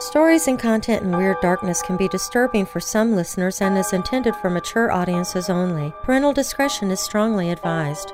[0.00, 4.34] Stories and content in Weird Darkness can be disturbing for some listeners and is intended
[4.36, 5.92] for mature audiences only.
[6.02, 8.12] Parental discretion is strongly advised.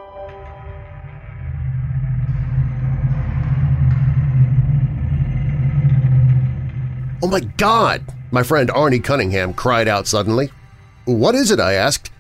[7.22, 8.05] Oh my God!
[8.31, 10.50] My friend Arnie Cunningham cried out suddenly.
[11.06, 11.61] What is it?
[11.61, 12.11] I asked.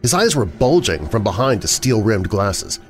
[0.00, 2.80] His eyes were bulging from behind the steel-rimmed glasses.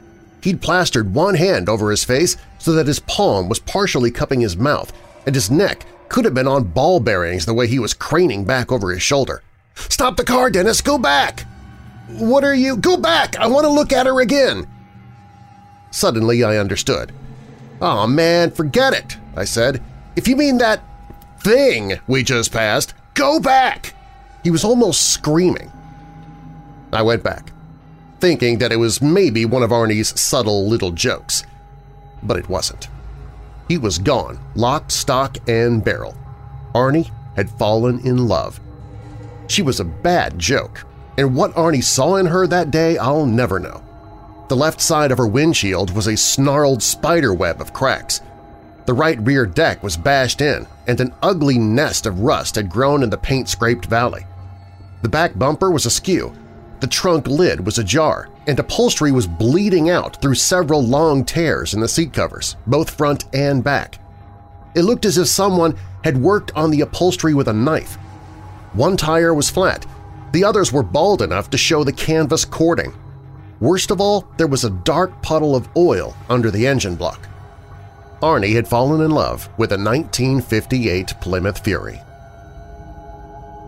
[0.40, 4.56] He'd plastered one hand over his face so that his palm was partially cupping his
[4.56, 4.92] mouth,
[5.26, 8.70] and his neck could have been on ball bearings the way he was craning back
[8.72, 9.42] over his shoulder.
[9.74, 10.80] "'Stop the car, Dennis!
[10.80, 11.46] Go back!'
[12.08, 12.76] "'What are you?
[12.76, 13.36] Go back!
[13.36, 14.66] I want to look at her again!'
[15.90, 17.12] Suddenly I understood.
[17.80, 19.82] "'Aw, man, forget it,' I said.
[20.14, 20.82] "'If you mean that
[21.40, 23.94] thing we just passed, go back!'
[24.42, 25.72] He was almost screaming.
[26.92, 27.52] I went back,
[28.20, 31.44] thinking that it was maybe one of Arnie's subtle little jokes.
[32.22, 32.88] But it wasn't.
[33.68, 36.16] He was gone, lock, stock, and barrel.
[36.74, 38.60] Arnie had fallen in love.
[39.48, 40.84] She was a bad joke,
[41.18, 43.82] and what Arnie saw in her that day I'll never know.
[44.48, 48.20] The left side of her windshield was a snarled spider web of cracks.
[48.86, 53.02] The right rear deck was bashed in, and an ugly nest of rust had grown
[53.02, 54.24] in the paint-scraped valley.
[55.02, 56.32] The back bumper was askew,
[56.86, 61.80] the trunk lid was ajar, and upholstery was bleeding out through several long tears in
[61.80, 63.98] the seat covers, both front and back.
[64.76, 67.96] It looked as if someone had worked on the upholstery with a knife.
[68.74, 69.84] One tire was flat,
[70.30, 72.94] the others were bald enough to show the canvas cording.
[73.58, 77.28] Worst of all, there was a dark puddle of oil under the engine block.
[78.22, 82.00] Arnie had fallen in love with a 1958 Plymouth Fury.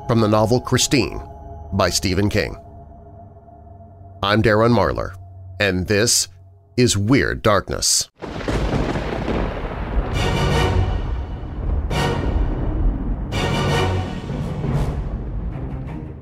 [0.06, 1.20] From the novel Christine
[1.72, 2.56] by Stephen King.
[4.20, 5.14] I'm Darren Marlar,
[5.60, 6.26] and this
[6.76, 8.10] is Weird Darkness.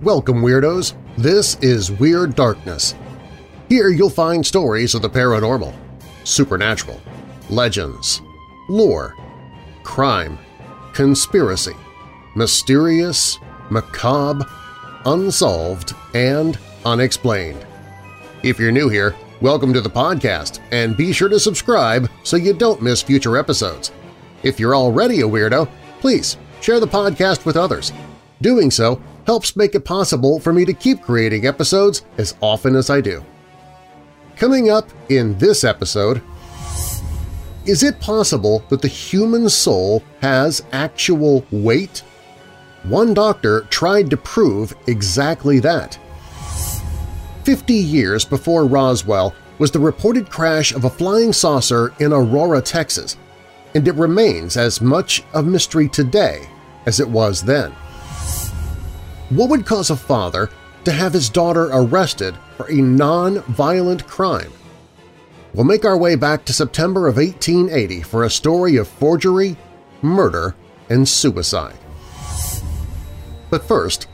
[0.03, 0.93] Welcome, Weirdos!
[1.17, 2.95] This is Weird Darkness.
[3.71, 5.75] Here you'll find stories of the paranormal,
[6.25, 7.01] supernatural,
[7.49, 8.21] legends,
[8.69, 9.15] lore,
[9.85, 10.39] crime,
[10.93, 11.75] conspiracy,
[12.35, 13.39] mysterious,
[13.71, 14.47] macabre,
[15.07, 17.66] unsolved, and unexplained.
[18.47, 22.55] If you're new here, welcome to the podcast, and be sure to subscribe so you
[22.55, 23.91] don't miss future episodes.
[24.45, 25.69] If you're already a weirdo,
[25.99, 27.93] please share the podcast with others.
[28.43, 32.89] Doing so helps make it possible for me to keep creating episodes as often as
[32.89, 33.25] I do.
[34.37, 36.23] Coming up in this episode,
[37.65, 42.05] is it possible that the human soul has actual weight?
[42.85, 45.99] One doctor tried to prove exactly that.
[47.47, 53.17] 50 years before Roswell was the reported crash of a flying saucer in Aurora, Texas,
[53.77, 56.49] and it remains as much a mystery today
[56.87, 57.71] as it was then.
[59.31, 60.51] What would cause a father
[60.83, 64.53] to have his daughter arrested for a non-violent crime?
[65.55, 69.57] We'll make our way back to September of 1880 for a story of forgery,
[70.03, 70.57] murder,
[70.91, 71.79] and suicide.
[73.51, 74.09] But first,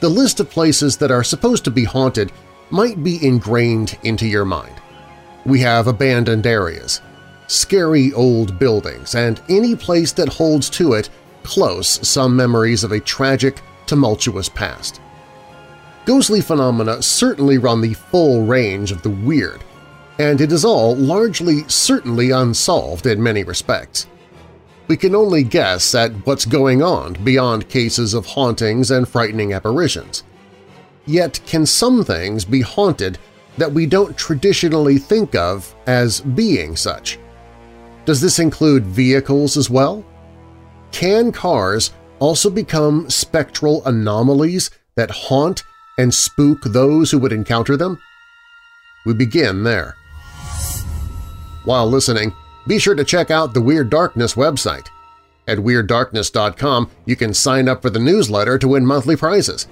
[0.00, 2.32] the list of places that are supposed to be haunted
[2.70, 4.74] might be ingrained into your mind.
[5.44, 7.00] We have abandoned areas,
[7.46, 11.10] scary old buildings, and any place that holds to it
[11.42, 15.00] close some memories of a tragic, tumultuous past.
[16.04, 19.62] Ghostly phenomena certainly run the full range of the weird,
[20.18, 24.06] and it is all largely certainly unsolved in many respects.
[24.86, 30.24] We can only guess at what's going on beyond cases of hauntings and frightening apparitions.
[31.10, 33.18] Yet can some things be haunted
[33.58, 37.18] that we don't traditionally think of as being such?
[38.04, 40.04] Does this include vehicles as well?
[40.92, 45.62] can cars also become spectral anomalies that haunt
[45.98, 48.00] and spook those who would encounter them?
[49.06, 49.96] We begin there.
[51.64, 52.34] While listening,
[52.66, 54.88] be sure to check out the Weird Darkness website.
[55.46, 59.66] At WeirdDarkness.com, you can sign up for the newsletter to win monthly prizes.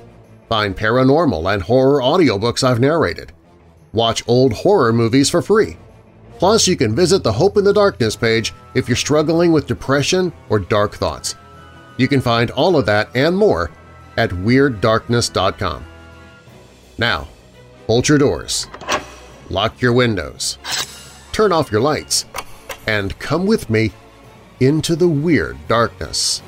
[0.49, 3.33] Find paranormal and horror audiobooks I've narrated.
[3.93, 5.77] Watch old horror movies for free.
[6.39, 10.33] Plus, you can visit the Hope in the Darkness page if you're struggling with depression
[10.49, 11.35] or dark thoughts.
[11.97, 13.71] You can find all of that and more
[14.17, 15.85] at WeirdDarkness.com.
[16.97, 17.29] Now,
[17.87, 18.69] bolt your doors,
[19.51, 20.59] lock your windows,
[21.33, 22.25] turn off your lights,
[22.87, 23.93] and come with me
[24.61, 26.43] into the Weird Darkness.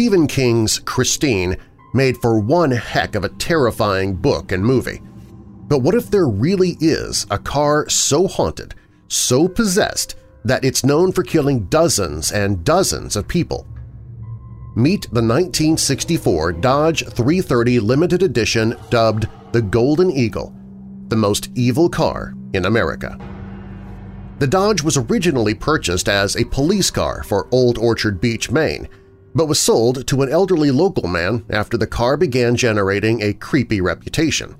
[0.00, 1.58] Stephen King's Christine
[1.92, 5.02] made for one heck of a terrifying book and movie.
[5.68, 8.74] But what if there really is a car so haunted,
[9.08, 13.66] so possessed, that it's known for killing dozens and dozens of people?
[14.74, 20.54] Meet the 1964 Dodge 330 limited edition dubbed the Golden Eagle,
[21.08, 23.18] the most evil car in America.
[24.38, 28.88] The Dodge was originally purchased as a police car for Old Orchard Beach, Maine,
[29.34, 33.80] but was sold to an elderly local man after the car began generating a creepy
[33.80, 34.56] reputation.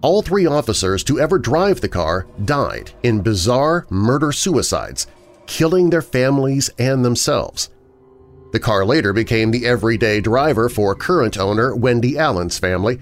[0.00, 5.06] All three officers to ever drive the car died in bizarre murder-suicides,
[5.46, 7.70] killing their families and themselves.
[8.52, 12.98] The car later became the everyday driver for current owner Wendy Allen's family,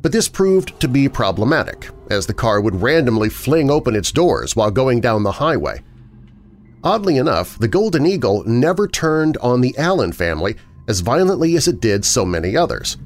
[0.00, 4.56] but this proved to be problematic, as the car would randomly fling open its doors
[4.56, 5.82] while going down the highway,
[6.84, 11.80] Oddly enough, the Golden Eagle never turned on the Allen family as violently as it
[11.80, 12.96] did so many others.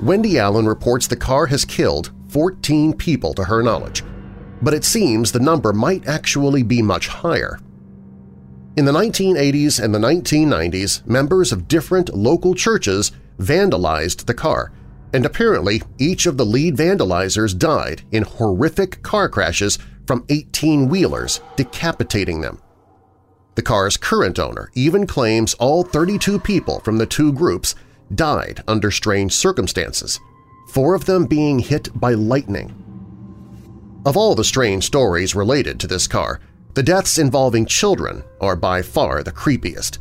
[0.00, 4.04] Wendy Allen reports the car has killed 14 people to her knowledge,
[4.62, 7.58] but it seems the number might actually be much higher.
[8.76, 14.72] In the 1980s and the 1990s, members of different local churches vandalized the car,
[15.12, 22.40] and apparently each of the lead vandalizers died in horrific car crashes from 18-wheelers, decapitating
[22.40, 22.58] them.
[23.54, 27.74] The car's current owner even claims all 32 people from the two groups
[28.14, 30.18] died under strange circumstances,
[30.70, 32.74] four of them being hit by lightning.
[34.04, 36.40] Of all the strange stories related to this car,
[36.74, 39.98] the deaths involving children are by far the creepiest.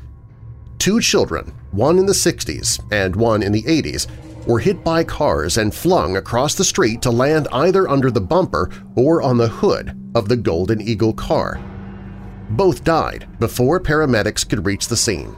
[0.79, 4.07] Two children, one in the 60s and one in the 80s,
[4.47, 8.69] were hit by cars and flung across the street to land either under the bumper
[8.95, 11.61] or on the hood of the Golden Eagle car.
[12.49, 15.35] Both died before paramedics could reach the scene.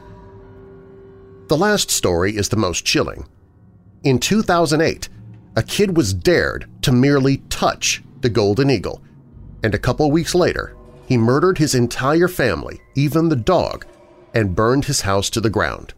[1.47, 3.27] The last story is the most chilling.
[4.03, 5.09] In 2008,
[5.55, 9.01] a kid was dared to merely touch the Golden Eagle,
[9.63, 10.75] and a couple weeks later,
[11.07, 13.85] he murdered his entire family, even the dog,
[14.33, 15.93] and burned his house to the ground.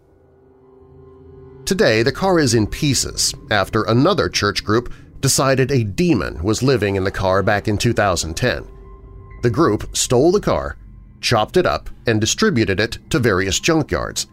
[1.66, 6.96] Today, the car is in pieces after another church group decided a demon was living
[6.96, 8.68] in the car back in 2010.
[9.42, 10.78] The group stole the car
[11.22, 14.28] chopped it up, and distributed it to various junkyards.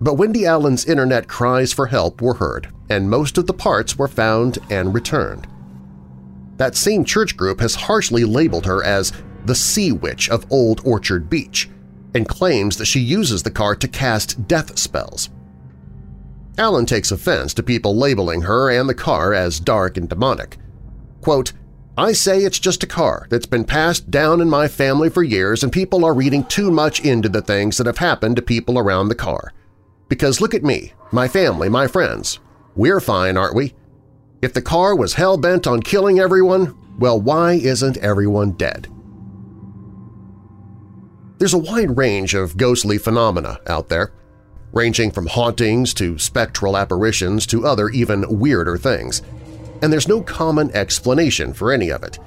[0.00, 4.08] But Wendy Allen's internet cries for help were heard, and most of the parts were
[4.08, 5.46] found and returned.
[6.56, 9.12] That same church group has harshly labeled her as
[9.44, 11.68] the Sea Witch of Old Orchard Beach
[12.14, 15.30] and claims that she uses the car to cast death spells.
[16.58, 20.58] Allen takes offense to people labeling her and the car as dark and demonic.
[21.20, 21.52] Quote,
[22.00, 25.62] I say it's just a car that's been passed down in my family for years
[25.62, 29.08] and people are reading too much into the things that have happened to people around
[29.08, 29.52] the car.
[30.08, 32.38] Because look at me, my family, my friends.
[32.74, 33.74] We're fine, aren't we?
[34.40, 38.88] If the car was hell-bent on killing everyone, well, why isn't everyone dead?
[41.36, 44.14] There's a wide range of ghostly phenomena out there,
[44.72, 49.20] ranging from hauntings to spectral apparitions to other even weirder things–
[49.82, 52.18] and there's no common explanation for any of it,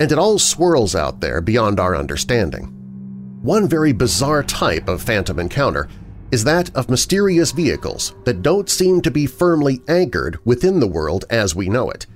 [0.00, 2.66] and it all swirls out there beyond our understanding.
[3.42, 5.88] One very bizarre type of phantom encounter
[6.30, 11.24] is that of mysterious vehicles that don't seem to be firmly anchored within the world
[11.28, 12.06] as we know it.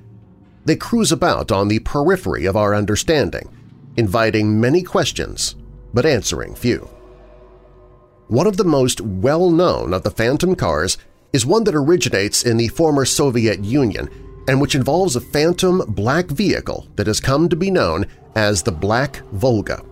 [0.65, 3.49] They cruise about on the periphery of our understanding,
[3.97, 5.55] inviting many questions
[5.93, 6.89] but answering few.
[8.29, 10.99] One of the most well-known of the phantom cars
[11.33, 14.11] is one that originates in the former Soviet Union
[14.49, 18.73] and which involves a phantom black vehicle that has come to be known as the
[18.73, 19.83] Black Volga.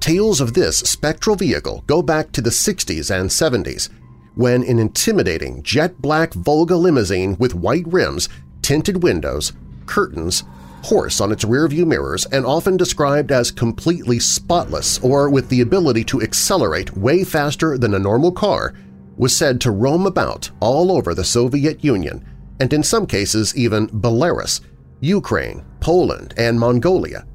[0.00, 3.88] Tales of this spectral vehicle go back to the 60s and 70s,
[4.34, 8.28] when an intimidating jet-black Volga limousine with white rims,
[8.62, 9.52] tinted windows,
[9.86, 10.44] curtains,
[10.82, 16.04] horse on its rearview mirrors, and often described as completely spotless or with the ability
[16.04, 18.74] to accelerate way faster than a normal car,
[19.16, 22.24] was said to roam about all over the Soviet Union
[22.60, 24.60] and in some cases even Belarus,
[25.00, 27.26] Ukraine, Poland, and Mongolia,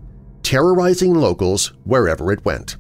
[0.44, 2.78] terrorizing locals wherever it went.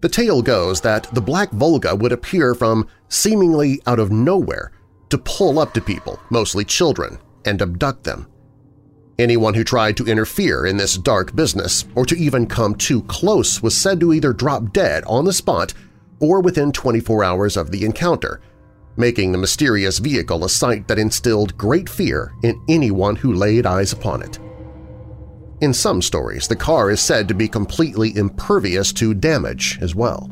[0.00, 4.72] The tale goes that the Black Volga would appear from seemingly out of nowhere
[5.08, 8.28] to pull up to people, mostly children, and abduct them.
[9.18, 13.62] Anyone who tried to interfere in this dark business or to even come too close
[13.62, 15.72] was said to either drop dead on the spot
[16.20, 18.40] or within 24 hours of the encounter,
[18.96, 23.92] making the mysterious vehicle a sight that instilled great fear in anyone who laid eyes
[23.92, 24.38] upon it.
[25.60, 30.30] In some stories, the car is said to be completely impervious to damage as well.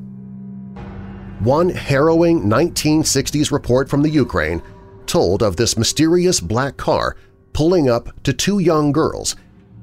[1.41, 4.63] One harrowing 1960s report from the Ukraine
[5.07, 7.17] told of this mysterious black car
[7.53, 9.37] pulling up to two young girls,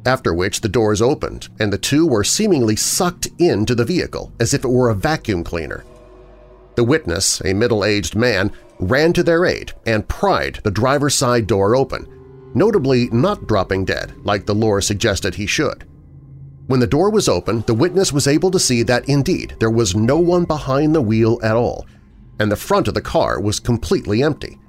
[0.05, 4.53] after which the doors opened and the two were seemingly sucked into the vehicle as
[4.53, 5.83] if it were a vacuum cleaner.
[6.75, 11.75] The witness, a middle-aged man, ran to their aid and pried the driver's side door
[11.75, 15.87] open, notably not dropping dead like the lore suggested he should.
[16.67, 19.95] When the door was open, the witness was able to see that indeed there was
[19.95, 21.85] no one behind the wheel at all,
[22.39, 24.59] and the front of the car was completely empty.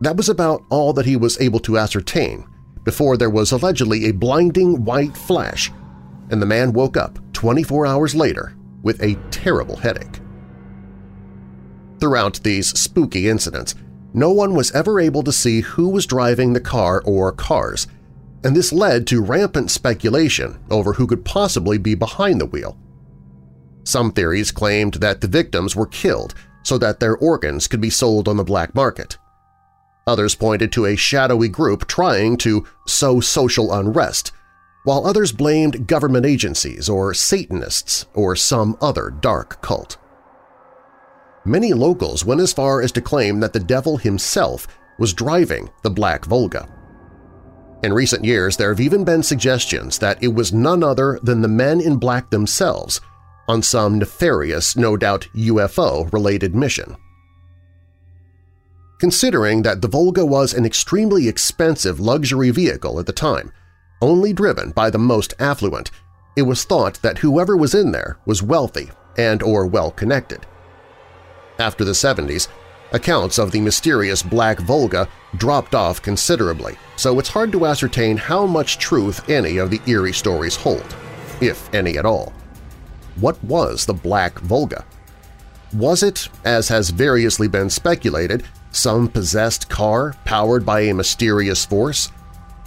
[0.00, 2.46] That was about all that he was able to ascertain
[2.84, 5.70] before there was allegedly a blinding white flash,
[6.30, 10.21] and the man woke up 24 hours later with a terrible headache.
[12.02, 13.76] Throughout these spooky incidents,
[14.12, 17.86] no one was ever able to see who was driving the car or cars,
[18.42, 22.76] and this led to rampant speculation over who could possibly be behind the wheel.
[23.84, 28.26] Some theories claimed that the victims were killed so that their organs could be sold
[28.26, 29.16] on the black market.
[30.04, 34.32] Others pointed to a shadowy group trying to sow social unrest,
[34.82, 39.98] while others blamed government agencies or Satanists or some other dark cult.
[41.44, 44.68] Many locals went as far as to claim that the devil himself
[44.98, 46.68] was driving the Black Volga.
[47.82, 51.48] In recent years, there have even been suggestions that it was none other than the
[51.48, 53.00] men in black themselves
[53.48, 56.96] on some nefarious, no doubt UFO-related mission.
[59.00, 63.52] Considering that the Volga was an extremely expensive luxury vehicle at the time,
[64.00, 65.90] only driven by the most affluent,
[66.36, 70.46] it was thought that whoever was in there was wealthy and or well-connected.
[71.62, 72.48] After the 70s,
[72.90, 78.46] accounts of the mysterious Black Volga dropped off considerably, so it's hard to ascertain how
[78.46, 80.96] much truth any of the eerie stories hold,
[81.40, 82.32] if any at all.
[83.14, 84.84] What was the Black Volga?
[85.72, 88.42] Was it, as has variously been speculated,
[88.72, 92.10] some possessed car powered by a mysterious force?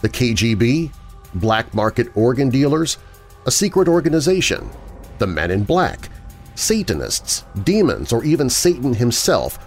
[0.03, 0.93] The KGB?
[1.33, 2.97] Black market organ dealers?
[3.45, 4.69] A secret organization?
[5.17, 6.07] The Men in Black?
[6.55, 9.59] Satanists, demons, or even Satan himself?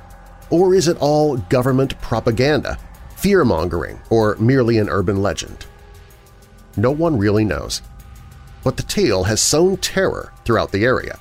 [0.51, 2.79] Or is it all government propaganda,
[3.17, 5.67] fear-mongering, or merely an urban legend?
[6.77, 7.83] No one really knows.
[8.65, 11.19] But the tale has sown terror throughout the area.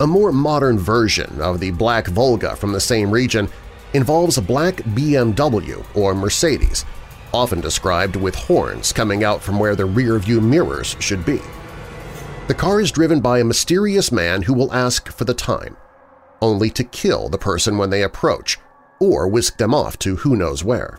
[0.00, 3.48] A more modern version of the Black Volga from the same region
[3.92, 6.84] involves a black BMW or Mercedes,
[7.32, 11.40] often described with horns coming out from where the rear-view mirrors should be.
[12.48, 15.76] The car is driven by a mysterious man who will ask for the time,
[16.40, 18.58] only to kill the person when they approach
[18.98, 20.98] or whisk them off to who knows where.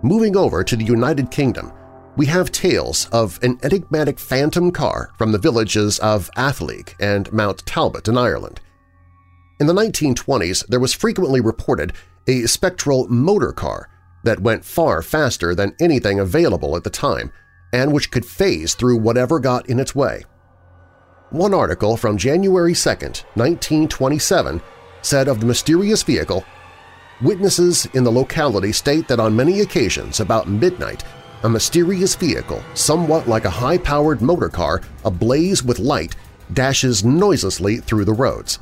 [0.00, 1.72] Moving over to the United Kingdom,
[2.16, 7.66] we have tales of an enigmatic phantom car from the villages of Athleague and Mount
[7.66, 8.60] Talbot in Ireland.
[9.58, 11.94] In the 1920s, there was frequently reported
[12.28, 13.88] a spectral motor car
[14.22, 17.32] that went far faster than anything available at the time
[17.72, 20.24] and which could phase through whatever got in its way.
[21.30, 24.60] One article from January 2, 1927
[25.00, 26.44] said of the mysterious vehicle,
[27.22, 31.04] Witnesses in the locality state that on many occasions about midnight
[31.44, 36.14] a mysterious vehicle, somewhat like a high-powered motor car ablaze with light,
[36.52, 38.58] dashes noiselessly through the roads.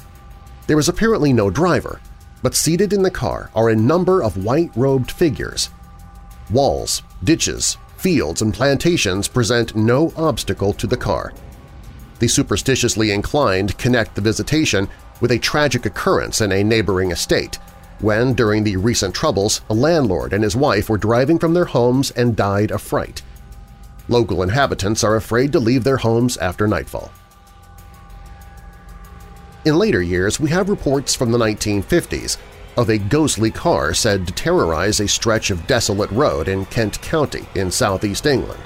[0.67, 2.01] There is apparently no driver,
[2.43, 5.71] but seated in the car are a number of white-robed figures.
[6.51, 11.33] Walls, ditches, fields, and plantations present no obstacle to the car.
[12.19, 14.89] The superstitiously inclined connect the visitation
[15.21, 17.59] with a tragic occurrence in a neighboring estate,
[18.01, 22.11] when, during the recent troubles, a landlord and his wife were driving from their homes
[22.13, 23.23] and died of fright.
[24.09, 27.11] Local inhabitants are afraid to leave their homes after nightfall.
[29.65, 32.39] In later years, we have reports from the 1950s
[32.77, 37.47] of a ghostly car said to terrorize a stretch of desolate road in Kent County
[37.55, 38.63] in southeast England.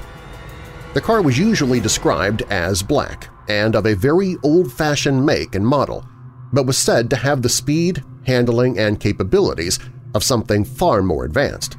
[0.95, 6.07] The car was usually described as black and of a very old-fashioned make and model,
[6.53, 9.79] but was said to have the speed, handling, and capabilities
[10.15, 11.77] of something far more advanced.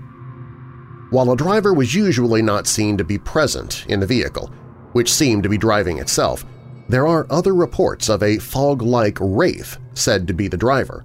[1.12, 4.48] While a driver was usually not seen to be present in the vehicle,
[4.92, 6.46] which seemed to be driving itself,
[6.90, 11.04] there are other reports of a fog-like wraith said to be the driver.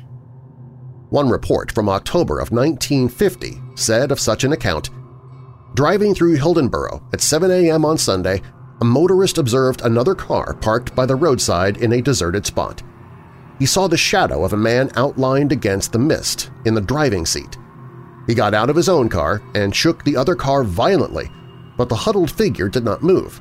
[1.11, 4.91] One report from October of 1950 said of such an account,
[5.75, 7.85] Driving through Hildenborough at 7 a.m.
[7.85, 8.43] on Sunday,
[8.81, 12.83] a motorist observed another car parked by the roadside in a deserted spot.
[13.59, 17.59] He saw the shadow of a man outlined against the mist in the driving seat.
[18.29, 21.29] He got out of his own car and shook the other car violently,
[21.77, 23.41] but the huddled figure did not move.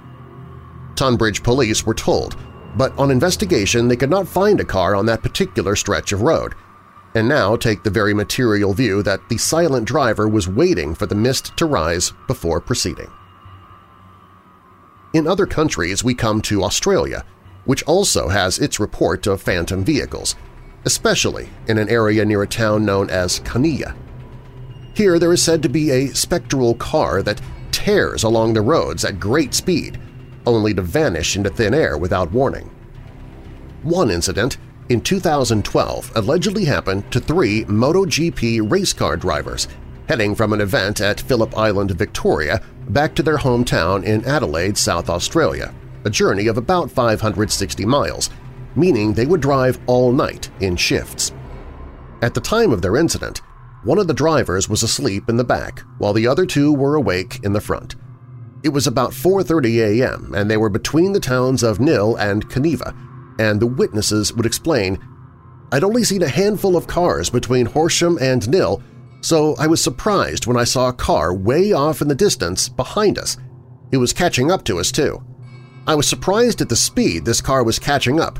[0.95, 2.35] Tonbridge police were told,
[2.75, 6.55] but on investigation they could not find a car on that particular stretch of road,
[7.15, 11.15] and now take the very material view that the silent driver was waiting for the
[11.15, 13.09] mist to rise before proceeding.
[15.13, 17.25] In other countries we come to Australia,
[17.65, 20.35] which also has its report of phantom vehicles,
[20.85, 23.95] especially in an area near a town known as Kaniva.
[24.93, 29.19] Here there is said to be a spectral car that tears along the roads at
[29.19, 29.99] great speed,
[30.45, 32.69] only to vanish into thin air without warning.
[33.81, 34.57] One incident
[34.89, 39.67] in 2012 allegedly happened to three MotoGP race car drivers
[40.09, 45.07] heading from an event at Phillip Island, Victoria, back to their hometown in Adelaide, South
[45.07, 45.71] Australia,
[46.03, 48.31] a journey of about 560 miles,
[48.75, 51.31] meaning they would drive all night in shifts.
[52.23, 53.41] At the time of their incident,
[53.83, 57.39] one of the drivers was asleep in the back while the other two were awake
[57.43, 57.95] in the front.
[58.63, 60.33] It was about 4.30 a.m.
[60.35, 62.95] and they were between the towns of Nhill and Kaniva,
[63.39, 64.99] and the witnesses would explain,
[65.71, 68.83] I'd only seen a handful of cars between Horsham and Nhill,
[69.21, 73.17] so I was surprised when I saw a car way off in the distance behind
[73.17, 73.37] us.
[73.91, 75.23] It was catching up to us, too.
[75.87, 78.39] I was surprised at the speed this car was catching up.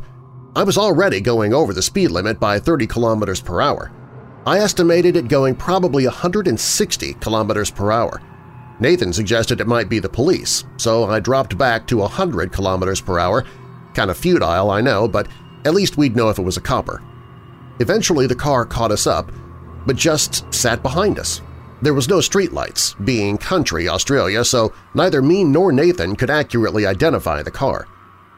[0.56, 3.92] I was already going over the speed limit by 30 kilometers per hour.
[4.46, 8.22] I estimated it going probably 160 kilometers per hour.
[8.80, 13.20] Nathan suggested it might be the police, so I dropped back to 100 kilometers per
[13.20, 13.46] hour.
[13.94, 15.28] Kind of futile, I know, but
[15.66, 17.02] at least we'd know if it was a copper.
[17.80, 19.32] Eventually the car caught us up,
[19.86, 21.42] but just sat behind us.
[21.82, 27.42] There was no streetlights, being country Australia, so neither me nor Nathan could accurately identify
[27.42, 27.88] the car.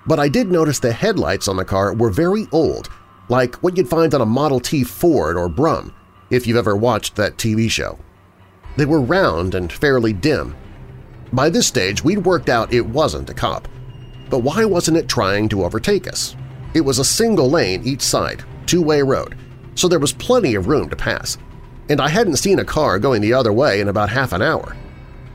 [0.05, 2.89] But I did notice the headlights on the car were very old,
[3.29, 5.93] like what you'd find on a Model T Ford or Brum,
[6.29, 7.97] if you've ever watched that TV show.
[8.77, 10.55] They were round and fairly dim.
[11.33, 13.67] By this stage, we'd worked out it wasn't a cop.
[14.31, 16.35] But why wasn't it trying to overtake us?
[16.73, 19.37] It was a single lane each side, two-way road,
[19.75, 21.37] so there was plenty of room to pass.
[21.89, 24.77] And I hadn't seen a car going the other way in about half an hour.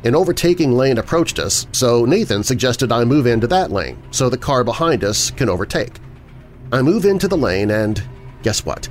[0.02, 4.38] An overtaking lane approached us, so Nathan suggested I move into that lane so the
[4.38, 6.00] car behind us can overtake.
[6.72, 8.02] I move into the lane and
[8.42, 8.88] guess what?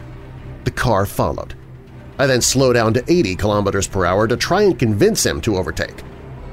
[0.66, 1.56] The car followed.
[2.20, 5.58] I then slow down to 80 kilometers per hour to try and convince him to
[5.58, 6.04] overtake.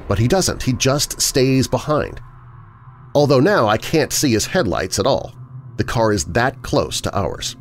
[0.09, 2.21] But he doesn't, he just stays behind.
[3.15, 5.35] Although now I can't see his headlights at all.
[5.77, 7.57] The car is that close to ours.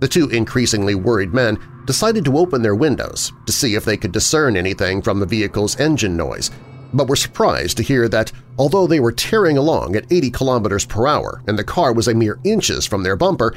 [0.00, 4.12] The two increasingly worried men decided to open their windows to see if they could
[4.12, 6.50] discern anything from the vehicle's engine noise,
[6.92, 11.06] but were surprised to hear that although they were tearing along at 80 kilometers per
[11.06, 13.54] hour and the car was a mere inches from their bumper,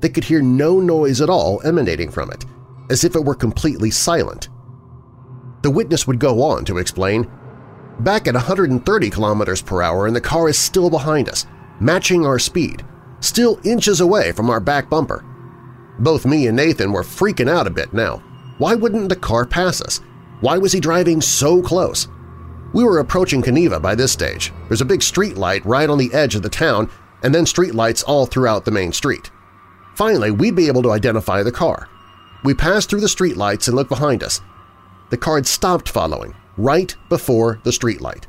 [0.00, 2.44] they could hear no noise at all emanating from it,
[2.90, 4.48] as if it were completely silent.
[5.62, 7.30] The witness would go on to explain,
[8.00, 11.46] Back at 130 kilometers per hour and the car is still behind us,
[11.80, 12.84] matching our speed,
[13.20, 15.24] still inches away from our back bumper.
[16.00, 18.22] Both me and Nathan were freaking out a bit now.
[18.58, 20.00] Why wouldn't the car pass us?
[20.40, 22.08] Why was he driving so close?
[22.72, 24.52] We were approaching Kaniva by this stage.
[24.68, 26.90] There's a big street light right on the edge of the town
[27.22, 29.30] and then street lights all throughout the main street.
[29.94, 31.88] Finally, we'd be able to identify the car.
[32.42, 34.40] We passed through the streetlights and looked behind us.
[35.10, 38.24] The car had stopped following, right before the streetlight.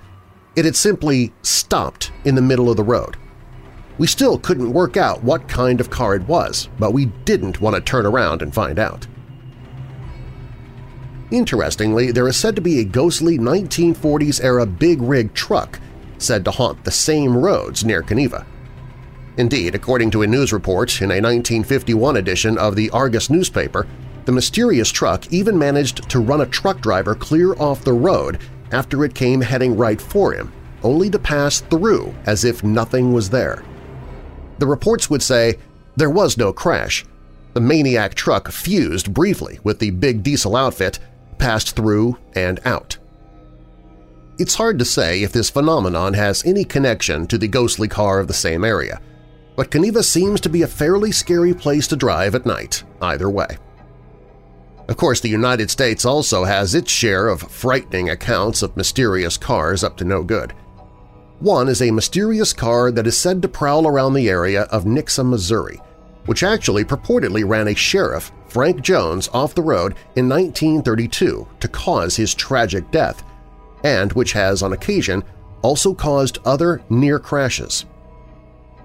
[0.55, 3.17] It had simply stopped in the middle of the road.
[3.97, 7.75] We still couldn't work out what kind of car it was, but we didn't want
[7.75, 9.07] to turn around and find out.
[11.31, 15.79] Interestingly, there is said to be a ghostly 1940s-era big rig truck
[16.17, 18.45] said to haunt the same roads near Kaniva.
[19.37, 23.85] Indeed, according to a news report in a 1951 edition of the Argus newspaper,
[24.25, 28.39] the mysterious truck even managed to run a truck driver clear off the road
[28.71, 30.51] after it came heading right for him,
[30.83, 33.63] only to pass through as if nothing was there.
[34.57, 35.59] The reports would say
[35.95, 37.05] there was no crash.
[37.53, 40.99] The maniac truck fused briefly with the big diesel outfit,
[41.37, 42.97] passed through and out.
[44.37, 48.27] It's hard to say if this phenomenon has any connection to the ghostly car of
[48.27, 48.99] the same area,
[49.55, 53.57] but Kaniva seems to be a fairly scary place to drive at night, either way.
[54.87, 59.83] Of course, the United States also has its share of frightening accounts of mysterious cars
[59.83, 60.53] up to no good.
[61.39, 65.29] One is a mysterious car that is said to prowl around the area of Nixon,
[65.29, 65.81] Missouri,
[66.27, 72.15] which actually purportedly ran a sheriff, Frank Jones, off the road in 1932 to cause
[72.15, 73.23] his tragic death,
[73.83, 75.23] and which has, on occasion,
[75.61, 77.85] also caused other near crashes.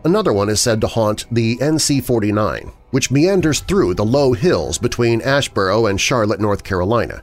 [0.04, 5.20] Another one is said to haunt the NC-49, which meanders through the low hills between
[5.20, 7.22] Asheboro and Charlotte, North Carolina.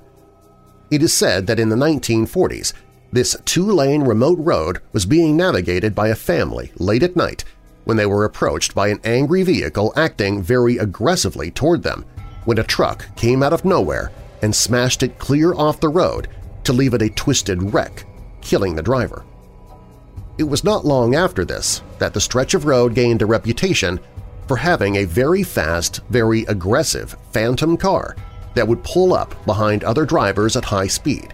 [0.91, 2.73] It is said that in the 1940s,
[3.11, 7.43] this two-lane remote road was being navigated by a family late at night
[7.85, 12.05] when they were approached by an angry vehicle acting very aggressively toward them
[12.45, 14.11] when a truck came out of nowhere
[14.41, 16.27] and smashed it clear off the road
[16.63, 18.05] to leave it a twisted wreck,
[18.41, 19.23] killing the driver.
[20.37, 23.99] It was not long after this that the stretch of road gained a reputation
[24.47, 28.15] for having a very fast, very aggressive phantom car
[28.53, 31.33] that would pull up behind other drivers at high speed.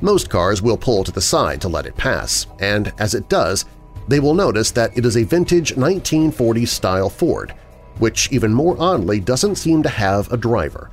[0.00, 3.66] Most cars will pull to the side to let it pass, and as it does,
[4.08, 7.54] they will notice that it is a vintage 1940s-style Ford,
[7.98, 10.90] which even more oddly doesn't seem to have a driver.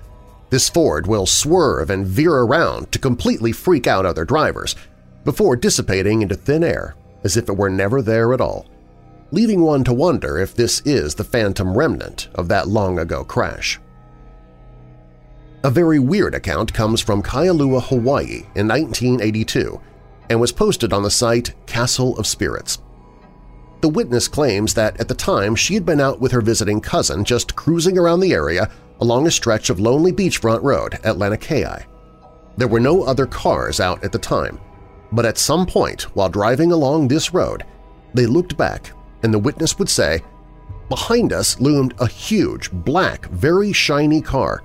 [0.49, 4.75] This Ford will swerve and veer around to completely freak out other drivers
[5.23, 8.67] before dissipating into thin air as if it were never there at all,
[9.31, 13.79] leaving one to wonder if this is the phantom remnant of that long-ago crash.
[15.63, 19.79] A very weird account comes from Kailua, Hawaii in 1982
[20.29, 22.79] and was posted on the site Castle of Spirits.
[23.81, 27.23] The witness claims that at the time she had been out with her visiting cousin
[27.23, 28.69] just cruising around the area
[29.01, 31.85] along a stretch of lonely beachfront road at Laniakea.
[32.55, 34.59] There were no other cars out at the time,
[35.13, 37.63] but at some point while driving along this road,
[38.13, 38.91] they looked back
[39.23, 40.21] and the witness would say,
[40.89, 44.63] Behind us loomed a huge, black, very shiny car.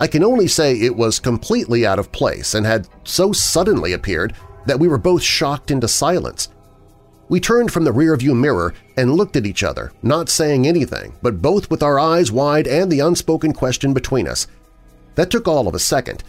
[0.00, 4.34] I can only say it was completely out of place and had so suddenly appeared
[4.66, 6.48] that we were both shocked into silence.
[7.28, 11.40] We turned from the rearview mirror and looked at each other, not saying anything, but
[11.40, 14.46] both with our eyes wide and the unspoken question between us.
[15.14, 16.24] That took all of a second.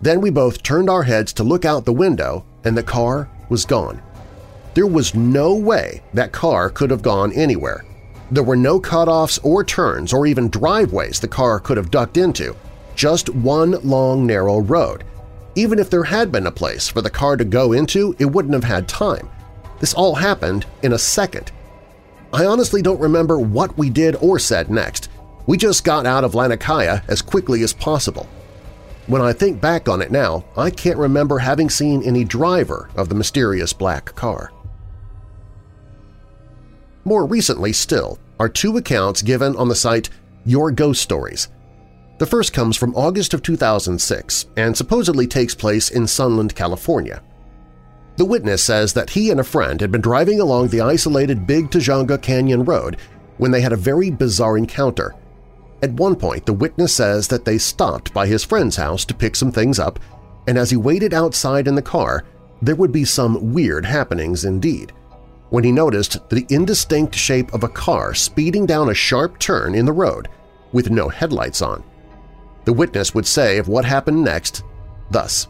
[0.00, 3.64] Then we both turned our heads to look out the window, and the car was
[3.64, 4.00] gone.
[4.74, 7.84] There was no way that car could have gone anywhere.
[8.30, 12.54] There were no cutoffs or turns or even driveways the car could have ducked into,
[12.94, 15.02] just one long, narrow road.
[15.54, 18.54] Even if there had been a place for the car to go into, it wouldn't
[18.54, 19.30] have had time.
[19.80, 21.50] This all happened in a second.
[22.34, 25.08] I honestly don't remember what we did or said next.
[25.46, 28.28] We just got out of Laniakea as quickly as possible.
[29.08, 33.08] When I think back on it now, I can't remember having seen any driver of
[33.08, 34.52] the mysterious black car.
[37.04, 40.10] More recently still are two accounts given on the site
[40.44, 41.48] Your Ghost Stories.
[42.18, 47.22] The first comes from August of 2006 and supposedly takes place in Sunland, California.
[48.18, 51.70] The witness says that he and a friend had been driving along the isolated Big
[51.70, 52.98] Tujunga Canyon Road
[53.38, 55.14] when they had a very bizarre encounter.
[55.82, 59.36] At one point, the witness says that they stopped by his friend's house to pick
[59.36, 60.00] some things up,
[60.46, 62.24] and as he waited outside in the car,
[62.60, 64.92] there would be some weird happenings indeed.
[65.50, 69.86] When he noticed the indistinct shape of a car speeding down a sharp turn in
[69.86, 70.28] the road
[70.72, 71.82] with no headlights on.
[72.64, 74.62] The witness would say of what happened next
[75.10, 75.48] thus.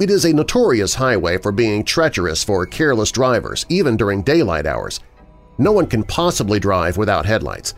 [0.00, 5.00] It is a notorious highway for being treacherous for careless drivers, even during daylight hours.
[5.56, 7.74] No one can possibly drive without headlights.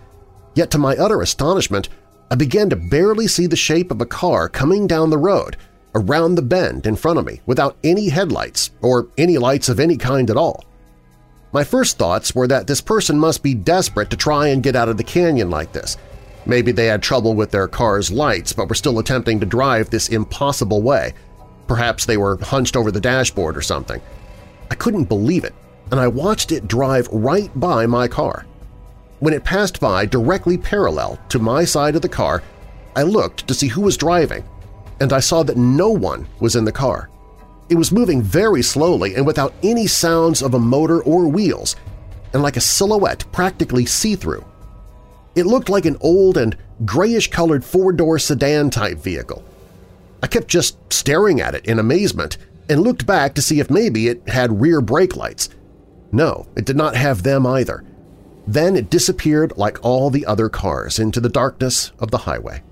[0.57, 1.89] Yet to my utter astonishment,
[2.33, 5.57] I began to barely see the shape of a car coming down the road,
[5.95, 9.97] around the bend in front of me, without any headlights or any lights of any
[9.97, 10.65] kind at all.
[11.53, 14.89] My first thoughts were that this person must be desperate to try and get out
[14.89, 15.97] of the canyon like this.
[16.45, 20.09] Maybe they had trouble with their car's lights but were still attempting to drive this
[20.09, 21.15] impossible way–
[21.67, 24.01] Perhaps they were hunched over the dashboard or something.
[24.71, 25.55] I couldn't believe it,
[25.91, 28.47] and I watched it drive right by my car.
[29.27, 32.45] When it passed by directly parallel to my side of the car,
[32.95, 34.45] I looked to see who was driving,
[35.01, 37.11] and I saw that no one was in the car.
[37.69, 41.75] It was moving very slowly and without any sounds of a motor or wheels,
[42.33, 44.45] and like a silhouette practically see-through.
[45.35, 49.45] It looked like an old and grayish-colored four-door sedan-type vehicle,
[50.23, 54.07] I kept just staring at it in amazement and looked back to see if maybe
[54.07, 55.49] it had rear brake lights.
[56.13, 57.83] No, it did not have them either.
[58.47, 62.63] Then it disappeared like all the other cars into the darkness of the highway.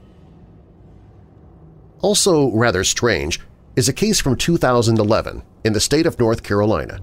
[2.00, 3.40] Also rather strange
[3.76, 7.00] is a case from 2011 in the state of North Carolina.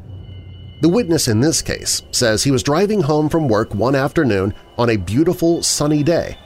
[0.82, 4.90] The witness in this case says he was driving home from work one afternoon on
[4.90, 6.38] a beautiful sunny day.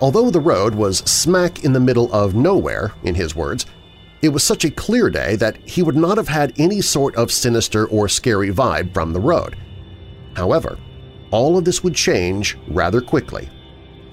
[0.00, 3.66] Although the road was smack in the middle of nowhere, in his words,
[4.22, 7.32] it was such a clear day that he would not have had any sort of
[7.32, 9.56] sinister or scary vibe from the road.
[10.34, 10.78] However,
[11.34, 13.50] all of this would change rather quickly.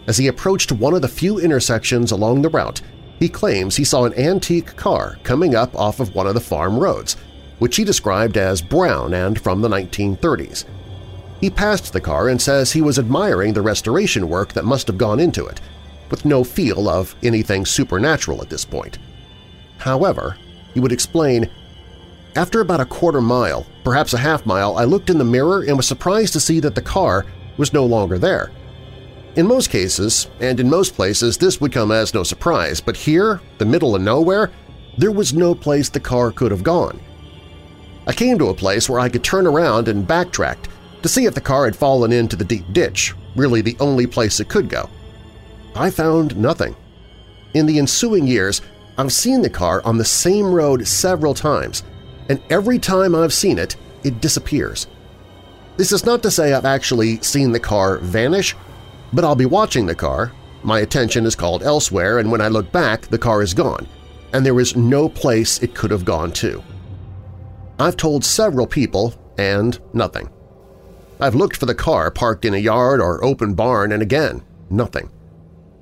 [0.08, 2.82] As he approached one of the few intersections along the route,
[3.20, 6.80] he claims he saw an antique car coming up off of one of the farm
[6.80, 7.16] roads,
[7.60, 10.66] which he described as brown and from the 1930s.
[11.40, 14.98] He passed the car and says he was admiring the restoration work that must have
[14.98, 15.62] gone into it,
[16.10, 18.98] with no feel of anything supernatural at this point.
[19.78, 20.38] However,
[20.74, 21.52] he would explain,
[22.34, 25.76] After about a quarter mile, perhaps a half mile, I looked in the mirror and
[25.76, 27.26] was surprised to see that the car
[27.58, 28.52] was no longer there.
[29.36, 33.42] In most cases, and in most places, this would come as no surprise, but here,
[33.58, 34.50] the middle of nowhere,
[34.98, 37.02] there was no place the car could have gone.
[38.08, 40.70] I came to a place where I could turn around and backtracked
[41.02, 44.40] to see if the car had fallen into the deep ditch, really the only place
[44.40, 44.90] it could go.
[45.76, 46.76] I found nothing.
[47.54, 48.62] In the ensuing years,
[48.98, 51.84] I've seen the car on the same road several times,
[52.32, 54.88] and every time I've seen it, it disappears.
[55.78, 58.56] This is not to say I've actually seen the car vanish
[59.14, 60.32] but I'll be watching the car,
[60.64, 63.88] my attention is called elsewhere, and when I look back, the car is gone,
[64.34, 66.64] and there is no place it could have gone to.
[67.80, 70.30] I've told several people, and nothing.
[71.20, 75.10] I've looked for the car parked in a yard or open barn, and again, nothing.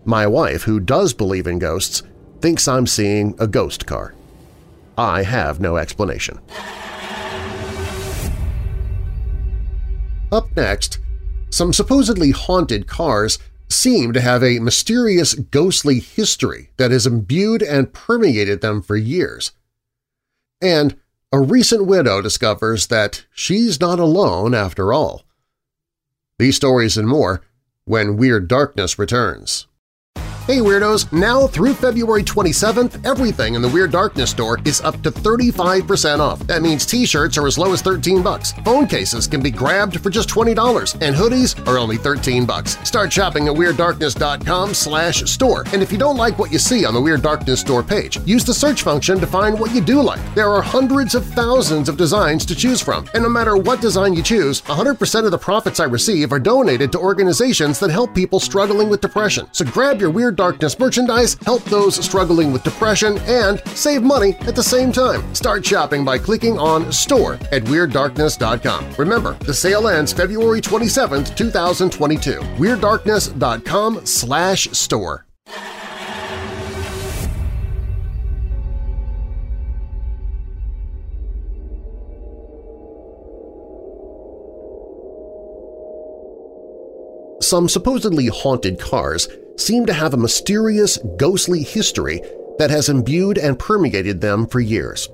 [0.06, 2.04] My wife, who does believe in ghosts,
[2.42, 4.16] thinks I'm seeing a ghost car.
[5.00, 6.40] I have no explanation.
[10.30, 11.00] Up next,
[11.50, 17.94] some supposedly haunted cars seem to have a mysterious ghostly history that has imbued and
[17.94, 19.54] permeated them for years.
[20.62, 20.98] And
[21.32, 25.24] a recent widow discovers that she's not alone after all.
[26.40, 27.42] These stories and more
[27.86, 29.66] when Weird Darkness returns.
[30.50, 31.14] Hey Weirdos!
[31.14, 36.40] Now through February 27th, everything in the Weird Darkness store is up to 35% off.
[36.48, 38.54] That means t-shirts are as low as 13 bucks.
[38.66, 42.80] Phone cases can be grabbed for just $20, and hoodies are only 13 bucks.
[42.84, 45.66] Start shopping at WeirdDarkness.com slash store.
[45.68, 48.44] And if you don't like what you see on the Weird Darkness store page, use
[48.44, 50.34] the search function to find what you do like.
[50.34, 54.16] There are hundreds of thousands of designs to choose from, and no matter what design
[54.16, 58.40] you choose, 100% of the profits I receive are donated to organizations that help people
[58.40, 59.48] struggling with depression.
[59.52, 64.56] So grab your Weird Darkness merchandise, help those struggling with depression, and save money at
[64.56, 65.36] the same time.
[65.36, 68.94] Start shopping by clicking on Store at WeirdDarkness.com.
[68.98, 72.40] Remember, the sale ends February 27, 2022.
[72.40, 75.26] WeirdDarkness.com slash store.
[87.42, 89.28] Some supposedly haunted cars
[89.60, 92.22] seem to have a mysterious, ghostly history
[92.58, 95.10] that has imbued and permeated them for years.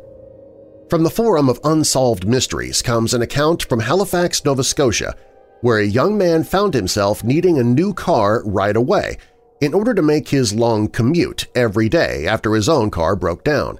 [0.90, 5.16] From the Forum of Unsolved Mysteries comes an account from Halifax, Nova Scotia,
[5.62, 9.18] where a young man found himself needing a new car right away
[9.62, 13.80] in order to make his long commute every day after his own car broke down.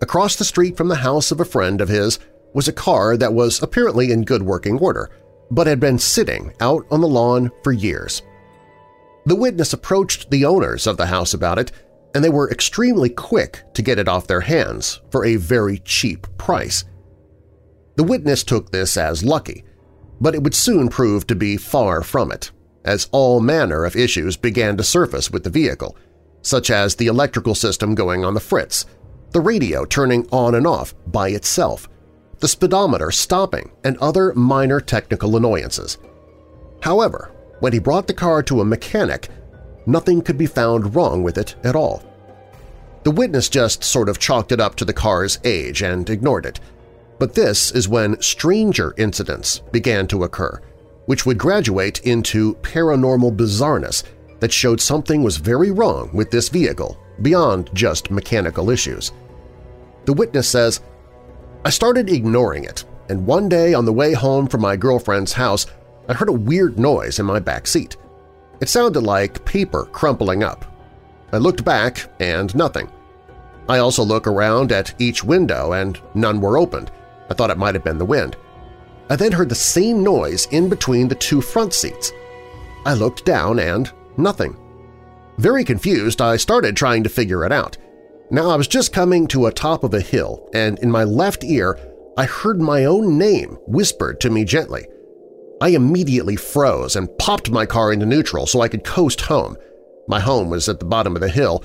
[0.00, 2.18] Across the street from the house of a friend of his
[2.52, 5.08] was a car that was apparently in good working order,
[5.50, 8.22] but had been sitting out on the lawn for years.
[9.24, 11.72] The witness approached the owners of the house about it,
[12.14, 16.26] and they were extremely quick to get it off their hands for a very cheap
[16.36, 16.84] price.
[17.96, 19.64] The witness took this as lucky,
[20.20, 22.50] but it would soon prove to be far from it,
[22.84, 25.96] as all manner of issues began to surface with the vehicle,
[26.42, 28.86] such as the electrical system going on the fritz,
[29.30, 31.88] the radio turning on and off by itself,
[32.40, 35.98] the speedometer stopping, and other minor technical annoyances.
[36.82, 37.31] However,
[37.62, 39.28] when he brought the car to a mechanic,
[39.86, 42.02] nothing could be found wrong with it at all.
[43.04, 46.58] The witness just sort of chalked it up to the car's age and ignored it.
[47.20, 50.60] But this is when stranger incidents began to occur,
[51.06, 54.02] which would graduate into paranormal bizarreness
[54.40, 59.12] that showed something was very wrong with this vehicle beyond just mechanical issues.
[60.06, 60.80] The witness says,
[61.64, 65.66] I started ignoring it, and one day on the way home from my girlfriend's house,
[66.08, 67.96] I heard a weird noise in my back seat.
[68.60, 70.64] It sounded like paper crumpling up.
[71.32, 72.90] I looked back and nothing.
[73.68, 76.90] I also looked around at each window and none were opened.
[77.30, 78.36] I thought it might have been the wind.
[79.08, 82.12] I then heard the same noise in between the two front seats.
[82.84, 84.56] I looked down and nothing.
[85.38, 87.78] Very confused, I started trying to figure it out.
[88.30, 91.44] Now I was just coming to a top of a hill, and in my left
[91.44, 91.78] ear
[92.16, 94.86] I heard my own name whispered to me gently.
[95.62, 99.56] I immediately froze and popped my car into neutral so I could coast home.
[100.08, 101.62] My home was at the bottom of the hill,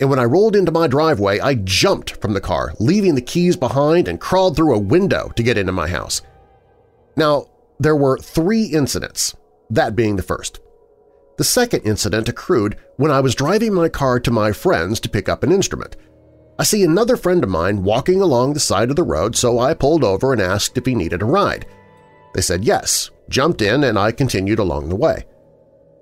[0.00, 3.56] and when I rolled into my driveway, I jumped from the car, leaving the keys
[3.56, 6.20] behind and crawled through a window to get into my house.
[7.16, 7.46] Now,
[7.80, 9.34] there were three incidents,
[9.70, 10.60] that being the first.
[11.38, 15.26] The second incident accrued when I was driving my car to my friend's to pick
[15.26, 15.96] up an instrument.
[16.58, 19.72] I see another friend of mine walking along the side of the road, so I
[19.72, 21.64] pulled over and asked if he needed a ride.
[22.38, 25.24] They said yes, jumped in, and I continued along the way.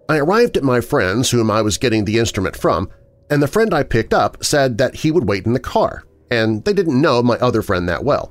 [0.06, 2.90] I arrived at my friend's whom I was getting the instrument from,
[3.30, 6.62] and the friend I picked up said that he would wait in the car, and
[6.66, 8.30] they didn't know my other friend that well.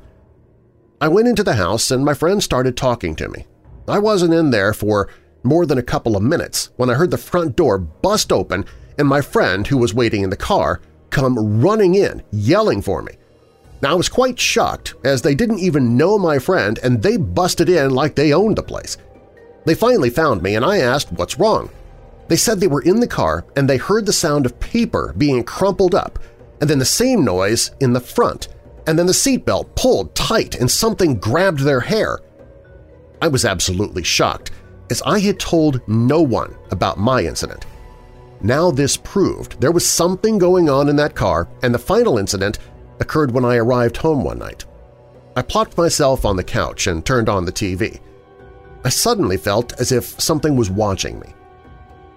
[1.01, 3.47] I went into the house and my friend started talking to me.
[3.87, 5.09] I wasn't in there for
[5.41, 8.65] more than a couple of minutes when I heard the front door bust open
[8.99, 13.13] and my friend, who was waiting in the car, come running in, yelling for me.
[13.81, 17.69] Now, I was quite shocked as they didn't even know my friend and they busted
[17.69, 18.97] in like they owned the place.
[19.65, 21.69] They finally found me and I asked what's wrong.
[22.27, 25.43] They said they were in the car and they heard the sound of paper being
[25.43, 26.19] crumpled up
[26.61, 28.47] and then the same noise in the front,
[28.87, 32.19] and then the seatbelt pulled tight and something grabbed their hair.
[33.21, 34.51] I was absolutely shocked
[34.89, 37.65] as I had told no one about my incident.
[38.41, 42.59] Now this proved there was something going on in that car and the final incident
[42.99, 44.65] occurred when I arrived home one night.
[45.35, 47.99] I plopped myself on the couch and turned on the TV.
[48.83, 51.33] I suddenly felt as if something was watching me.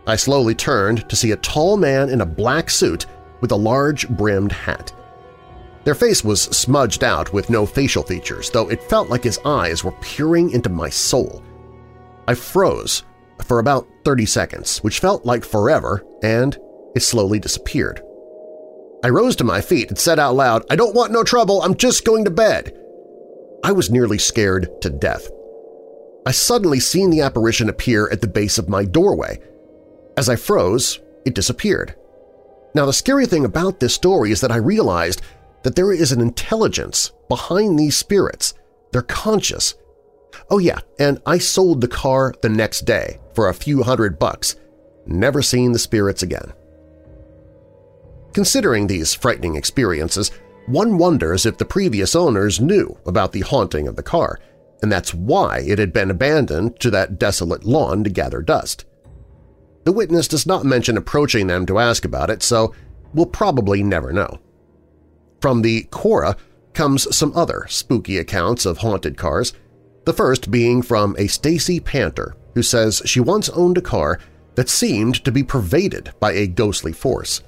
[0.07, 3.07] I slowly turned to see a tall man in a black suit
[3.41, 4.93] with a large brimmed hat.
[5.85, 9.83] Their face was smudged out with no facial features, though it felt like his eyes
[9.83, 11.43] were peering into my soul.
[12.27, 13.05] I froze
[13.45, 16.59] for about 30 seconds, which felt like forever, and
[16.95, 18.03] it slowly disappeared.
[19.09, 21.75] I rose to my feet and said out loud, I don't want no trouble, I'm
[21.75, 22.79] just going to bed.
[23.65, 25.31] I was nearly scared to death.
[26.27, 29.41] I suddenly seen the apparition appear at the base of my doorway.
[30.19, 31.95] As I froze, it disappeared.
[32.75, 35.23] Now the scary thing about this story is that I realized
[35.63, 38.53] that there is an intelligence behind these spirits.
[38.93, 39.73] They're conscious.
[40.51, 44.57] Oh yeah, and I sold the car the next day for a few hundred bucks.
[45.07, 46.53] Never seen the spirits again.
[48.39, 50.31] Considering these frightening experiences,
[50.67, 54.39] one wonders if the previous owners knew about the haunting of the car,
[54.81, 58.85] and that's why it had been abandoned to that desolate lawn to gather dust.
[59.83, 62.73] The witness does not mention approaching them to ask about it, so
[63.13, 64.39] we'll probably never know.
[65.41, 66.39] From the Quora
[66.75, 69.53] comes some other spooky accounts of haunted cars,
[70.05, 74.21] the first being from a Stacy Panther who says she once owned a car
[74.55, 77.43] that seemed to be pervaded by a ghostly force.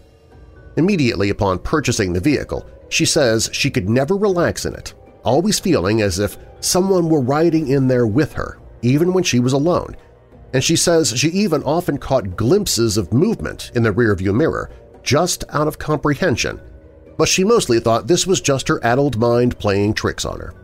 [0.77, 6.03] Immediately upon purchasing the vehicle, she says she could never relax in it, always feeling
[6.03, 9.97] as if someone were riding in there with her, even when she was alone,
[10.53, 14.71] and she says she even often caught glimpses of movement in the rearview mirror,
[15.03, 16.61] just out of comprehension,
[17.17, 20.55] but she mostly thought this was just her addled mind playing tricks on her.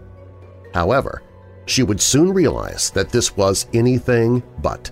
[0.75, 1.23] However,
[1.67, 4.91] she would soon realize that this was anything but.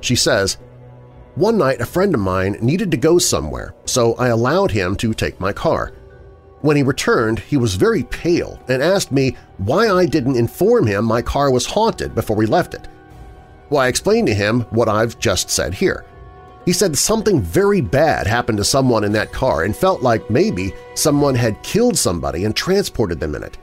[0.00, 0.58] She says,
[1.36, 5.12] One night a friend of mine needed to go somewhere, so I allowed him to
[5.12, 5.92] take my car.
[6.60, 11.04] When he returned, he was very pale and asked me why I didn't inform him
[11.04, 12.86] my car was haunted before we left it.
[13.68, 16.04] Well, I explained to him what I've just said here.
[16.64, 20.72] He said something very bad happened to someone in that car and felt like maybe
[20.94, 23.58] someone had killed somebody and transported them in it.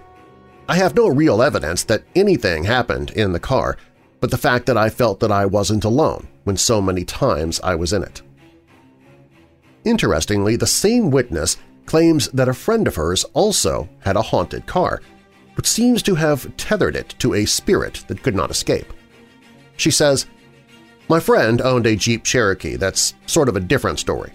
[0.68, 3.78] I have no real evidence that anything happened in the car,
[4.22, 7.76] but the fact that I felt that I wasn't alone when so many times I
[7.76, 8.22] was in it.
[9.84, 15.02] Interestingly, the same witness claims that a friend of hers also had a haunted car,
[15.56, 18.94] but seems to have tethered it to a spirit that could not escape.
[19.76, 20.28] She says,
[21.10, 24.32] My friend owned a Jeep Cherokee that's sort of a different story.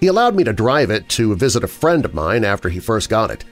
[0.00, 3.10] He allowed me to drive it to visit a friend of mine after he first
[3.10, 3.44] got it.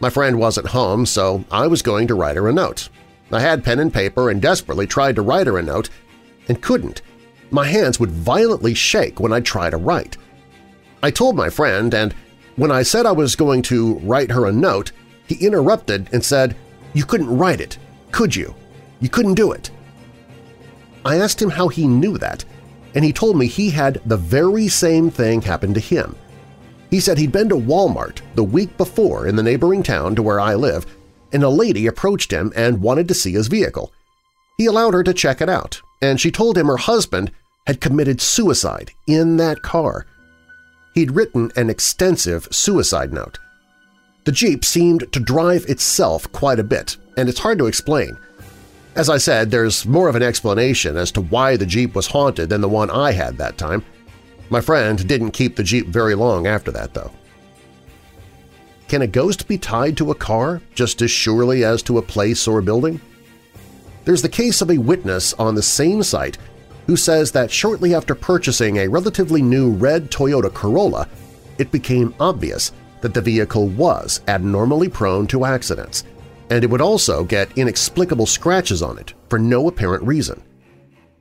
[0.00, 2.90] My friend wasn't home, so I was going to write her a note.
[3.30, 5.90] I had pen and paper and desperately tried to write her a note
[6.48, 7.02] and couldn't.
[7.50, 10.16] My hands would violently shake when I'd try to write.
[11.02, 12.14] I told my friend, and
[12.56, 14.92] when I said I was going to write her a note,
[15.26, 16.56] he interrupted and said,
[16.94, 17.78] You couldn't write it,
[18.10, 18.54] could you?
[19.00, 19.70] You couldn't do it.
[21.04, 22.44] I asked him how he knew that,
[22.94, 26.16] and he told me he had the very same thing happen to him.
[26.90, 30.40] He said he'd been to Walmart the week before in the neighboring town to where
[30.40, 30.86] I live,
[31.32, 33.92] and a lady approached him and wanted to see his vehicle.
[34.56, 37.30] He allowed her to check it out, and she told him her husband
[37.66, 40.06] had committed suicide in that car.
[40.94, 43.38] He'd written an extensive suicide note.
[44.24, 48.18] The Jeep seemed to drive itself quite a bit, and it's hard to explain.
[48.94, 52.48] As I said, there's more of an explanation as to why the Jeep was haunted
[52.48, 53.84] than the one I had that time.
[54.50, 57.12] My friend didn't keep the Jeep very long after that, though.
[58.88, 62.48] Can a ghost be tied to a car just as surely as to a place
[62.48, 62.98] or a building?
[64.06, 66.38] There's the case of a witness on the same site
[66.86, 71.06] who says that shortly after purchasing a relatively new red Toyota Corolla,
[71.58, 72.72] it became obvious
[73.02, 76.04] that the vehicle was abnormally prone to accidents,
[76.48, 80.42] and it would also get inexplicable scratches on it for no apparent reason.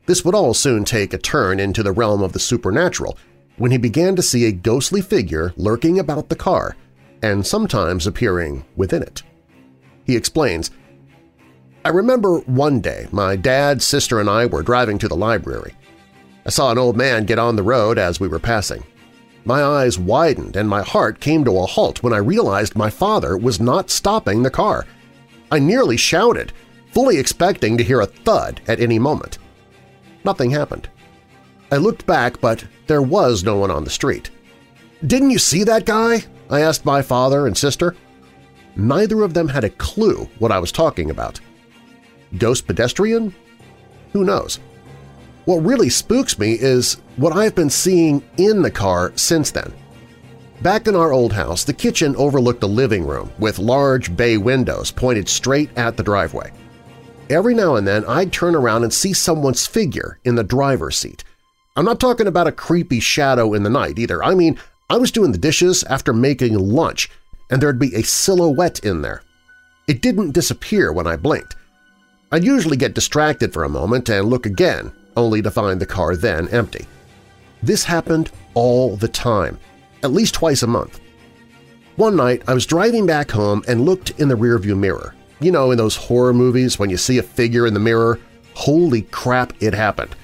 [0.05, 3.17] This would all soon take a turn into the realm of the supernatural
[3.57, 6.77] when he began to see a ghostly figure lurking about the car
[7.21, 9.23] and sometimes appearing within it.
[10.05, 10.71] He explains,
[11.83, 15.73] I remember one day my dad, sister, and I were driving to the library.
[16.45, 18.83] I saw an old man get on the road as we were passing.
[19.45, 23.37] My eyes widened and my heart came to a halt when I realized my father
[23.37, 24.85] was not stopping the car.
[25.51, 26.51] I nearly shouted,
[26.91, 29.37] fully expecting to hear a thud at any moment.
[30.25, 30.89] Nothing happened.
[31.71, 34.29] I looked back, but there was no one on the street.
[35.05, 37.95] "'Didn't you see that guy?' I asked my father and sister.
[38.75, 41.39] Neither of them had a clue what I was talking about.
[42.37, 43.33] Ghost pedestrian?
[44.13, 44.59] Who knows?
[45.45, 49.73] What really spooks me is what I've been seeing in the car since then.
[50.61, 54.91] Back in our old house, the kitchen overlooked the living room with large bay windows
[54.91, 56.51] pointed straight at the driveway.
[57.29, 61.23] Every now and then I'd turn around and see someone's figure in the driver's seat.
[61.75, 64.23] I'm not talking about a creepy shadow in the night either.
[64.23, 64.57] I mean,
[64.89, 67.09] I was doing the dishes after making lunch,
[67.51, 69.21] and there'd be a silhouette in there.
[69.85, 71.57] It didn't disappear when I blinked.
[72.31, 76.15] I'd usually get distracted for a moment and look again, only to find the car
[76.15, 76.85] then empty.
[77.61, 79.59] This happened all the time,
[80.03, 81.01] at least twice a month.
[81.97, 85.15] One night, I was driving back home and looked in the rearview mirror.
[85.41, 88.19] You know, in those horror movies when you see a figure in the mirror?
[88.53, 90.15] Holy crap, it happened.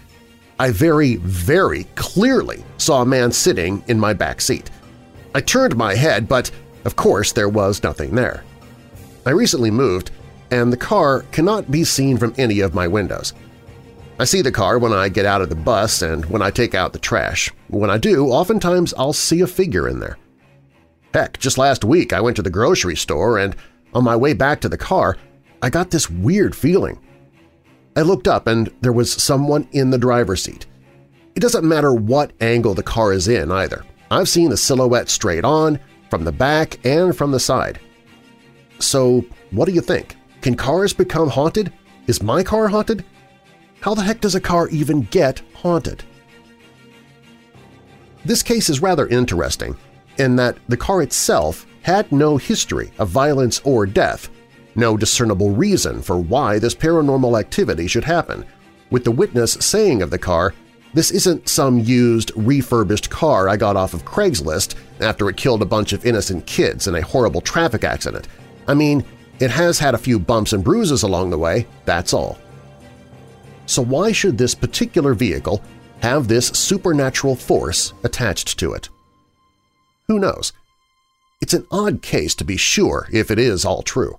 [0.60, 4.70] I very, very clearly saw a man sitting in my back seat.
[5.36, 6.52] I turned my head, but
[6.86, 8.44] of course there was nothing there.
[9.26, 10.12] I recently moved,
[10.52, 13.34] and the car cannot be seen from any of my windows.
[14.20, 16.76] I see the car when I get out of the bus and when I take
[16.76, 17.52] out the trash.
[17.68, 20.18] When I do, oftentimes I'll see a figure in there.
[21.14, 23.56] Heck, just last week I went to the grocery store and
[23.94, 25.18] on my way back to the car,
[25.62, 27.00] I got this weird feeling.
[27.96, 30.66] I looked up and there was someone in the driver's seat.
[31.36, 33.86] It doesn't matter what angle the car is in either.
[34.10, 35.80] I've seen the silhouette straight on,
[36.10, 37.80] from the back, and from the side.
[38.80, 40.16] So what do you think?
[40.42, 41.72] Can cars become haunted?
[42.08, 43.06] Is my car haunted?
[43.80, 46.04] How the heck does a car even get haunted?
[48.26, 49.76] This case is rather interesting
[50.18, 54.30] in that the car itself had no history of violence or death,
[54.76, 58.46] no discernible reason for why this paranormal activity should happen,
[58.90, 60.54] with the witness saying of the car,
[60.94, 65.66] this isn't some used, refurbished car I got off of Craigslist after it killed a
[65.66, 68.28] bunch of innocent kids in a horrible traffic accident.
[68.68, 69.04] I mean,
[69.40, 72.38] it has had a few bumps and bruises along the way, that's all.
[73.66, 75.64] So why should this particular vehicle
[76.02, 78.90] have this supernatural force attached to it?
[80.08, 80.54] Who knows?
[81.42, 84.18] It's an odd case to be sure if it is all true.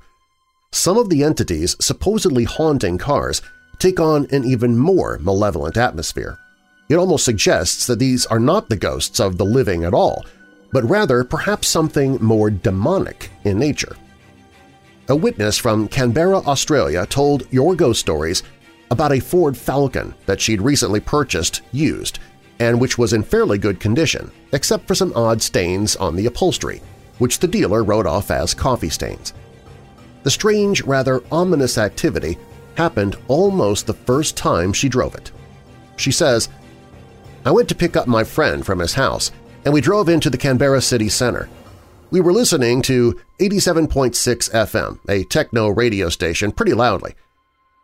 [0.75, 3.41] Some of the entities supposedly haunting cars
[3.79, 6.37] take on an even more malevolent atmosphere.
[6.89, 10.27] It almost suggests that these are not the ghosts of the living at all,
[10.73, 13.97] but rather perhaps something more demonic in nature.
[15.09, 18.43] A witness from Canberra, Australia told Your Ghost Stories
[18.91, 22.19] about a Ford Falcon that she'd recently purchased used
[22.59, 26.83] and which was in fairly good condition, except for some odd stains on the upholstery,
[27.19, 29.35] which the dealer wrote off as coffee stains.
[30.25, 32.39] The strange, rather ominous activity
[32.77, 35.31] happened almost the first time she drove it.
[35.97, 36.49] She says,
[37.45, 39.31] I went to pick up my friend from his house,
[39.65, 41.49] and we drove into the Canberra city center.
[42.11, 47.15] We were listening to 87.6 FM, a techno radio station, pretty loudly.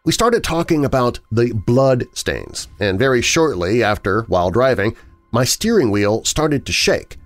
[0.05, 4.97] We started talking about the blood stains, and very shortly after, while driving,
[5.30, 7.18] my steering wheel started to shake.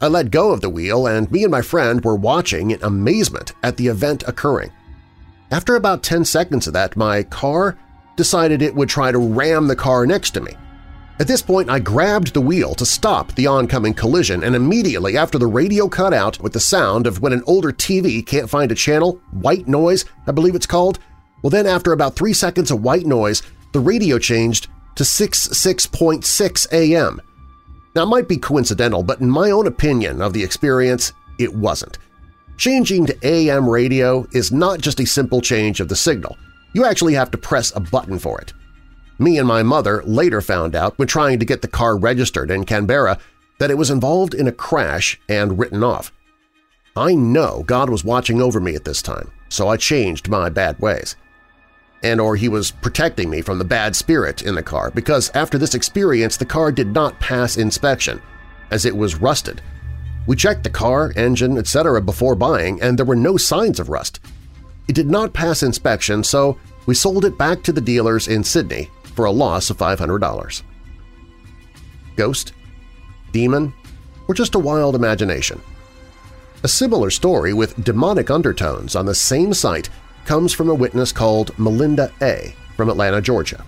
[0.00, 3.52] I let go of the wheel and me and my friend were watching in amazement
[3.62, 4.70] at the event occurring.
[5.50, 7.78] After about 10 seconds of that, my car
[8.16, 10.52] decided it would try to ram the car next to me.
[11.18, 15.38] At this point, I grabbed the wheel to stop the oncoming collision, and immediately after
[15.38, 18.74] the radio cut out with the sound of when an older TV can't find a
[18.74, 20.98] channel, white noise, I believe it's called,
[21.42, 23.42] well then after about three seconds of white noise,
[23.72, 27.20] the radio changed to 66.6 AM.
[27.96, 31.96] Now might be coincidental, but in my own opinion of the experience, it wasn't.
[32.58, 36.36] Changing to AM radio is not just a simple change of the signal.
[36.74, 38.52] You actually have to press a button for it.
[39.18, 42.64] Me and my mother later found out when trying to get the car registered in
[42.64, 43.18] Canberra
[43.60, 46.12] that it was involved in a crash and written off.
[46.96, 50.78] I know God was watching over me at this time, so I changed my bad
[50.80, 51.16] ways.
[52.02, 55.58] And or he was protecting me from the bad spirit in the car because after
[55.58, 58.20] this experience the car did not pass inspection,
[58.70, 59.62] as it was rusted.
[60.26, 62.02] We checked the car, engine, etc.
[62.02, 64.20] before buying and there were no signs of rust.
[64.88, 68.90] It did not pass inspection, so we sold it back to the dealers in Sydney
[69.14, 70.62] for a loss of $500.
[72.14, 72.52] Ghost?
[73.32, 73.72] Demon?
[74.28, 75.60] Or just a wild imagination?
[76.62, 79.88] A similar story with demonic undertones on the same site
[80.26, 82.54] comes from a witness called Melinda A.
[82.76, 83.64] from Atlanta, Georgia.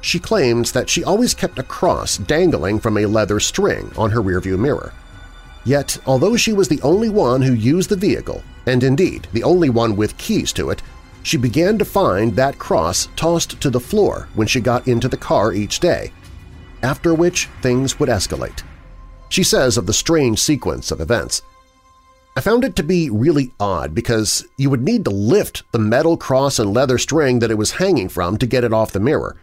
[0.00, 4.20] She claims that she always kept a cross dangling from a leather string on her
[4.20, 4.92] rearview mirror.
[5.64, 9.70] Yet, although she was the only one who used the vehicle, and indeed the only
[9.70, 10.82] one with keys to it,
[11.22, 15.16] she began to find that cross tossed to the floor when she got into the
[15.16, 16.12] car each day,
[16.82, 18.62] after which things would escalate.
[19.30, 21.40] She says of the strange sequence of events,
[22.36, 26.16] I found it to be really odd because you would need to lift the metal
[26.16, 29.36] cross and leather string that it was hanging from to get it off the mirror.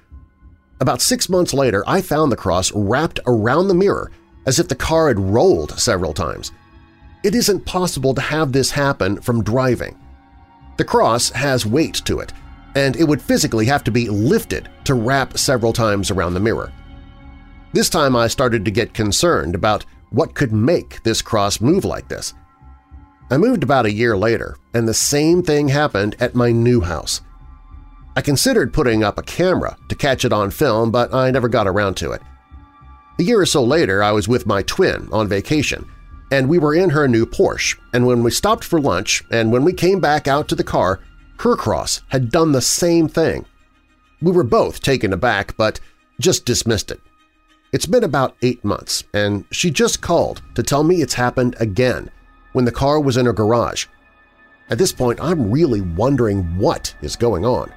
[0.81, 4.11] About six months later, I found the cross wrapped around the mirror
[4.45, 6.51] as if the car had rolled several times.
[7.23, 9.97] It isn't possible to have this happen from driving.
[10.77, 12.33] The cross has weight to it,
[12.75, 16.73] and it would physically have to be lifted to wrap several times around the mirror.
[17.73, 22.07] This time I started to get concerned about what could make this cross move like
[22.09, 22.33] this.
[23.31, 27.21] I moved about a year later, and the same thing happened at my new house.
[28.13, 31.65] I considered putting up a camera to catch it on film, but I never got
[31.65, 32.21] around to it.
[33.19, 35.89] A year or so later, I was with my twin on vacation,
[36.29, 39.63] and we were in her new Porsche, and when we stopped for lunch and when
[39.63, 40.99] we came back out to the car,
[41.39, 43.45] her cross had done the same thing.
[44.21, 45.79] We were both taken aback, but
[46.19, 46.99] just dismissed it.
[47.71, 52.11] It's been about eight months, and she just called to tell me it's happened again
[52.53, 53.87] when the car was in her garage.
[54.69, 57.71] At this point, I'm really wondering what is going on.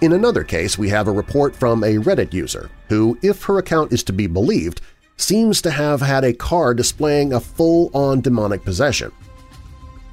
[0.00, 3.92] In another case, we have a report from a Reddit user who, if her account
[3.92, 4.80] is to be believed,
[5.16, 9.12] seems to have had a car displaying a full-on demonic possession.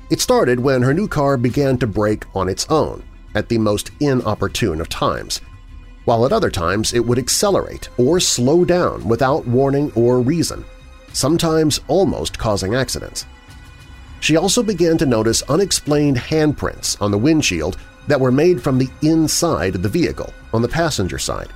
[0.09, 3.91] It started when her new car began to brake on its own, at the most
[3.99, 5.41] inopportune of times,
[6.05, 10.63] while at other times it would accelerate or slow down without warning or reason,
[11.13, 13.25] sometimes almost causing accidents.
[14.19, 18.89] She also began to notice unexplained handprints on the windshield that were made from the
[19.01, 21.49] inside of the vehicle, on the passenger side,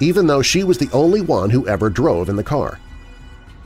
[0.00, 2.78] even though she was the only one who ever drove in the car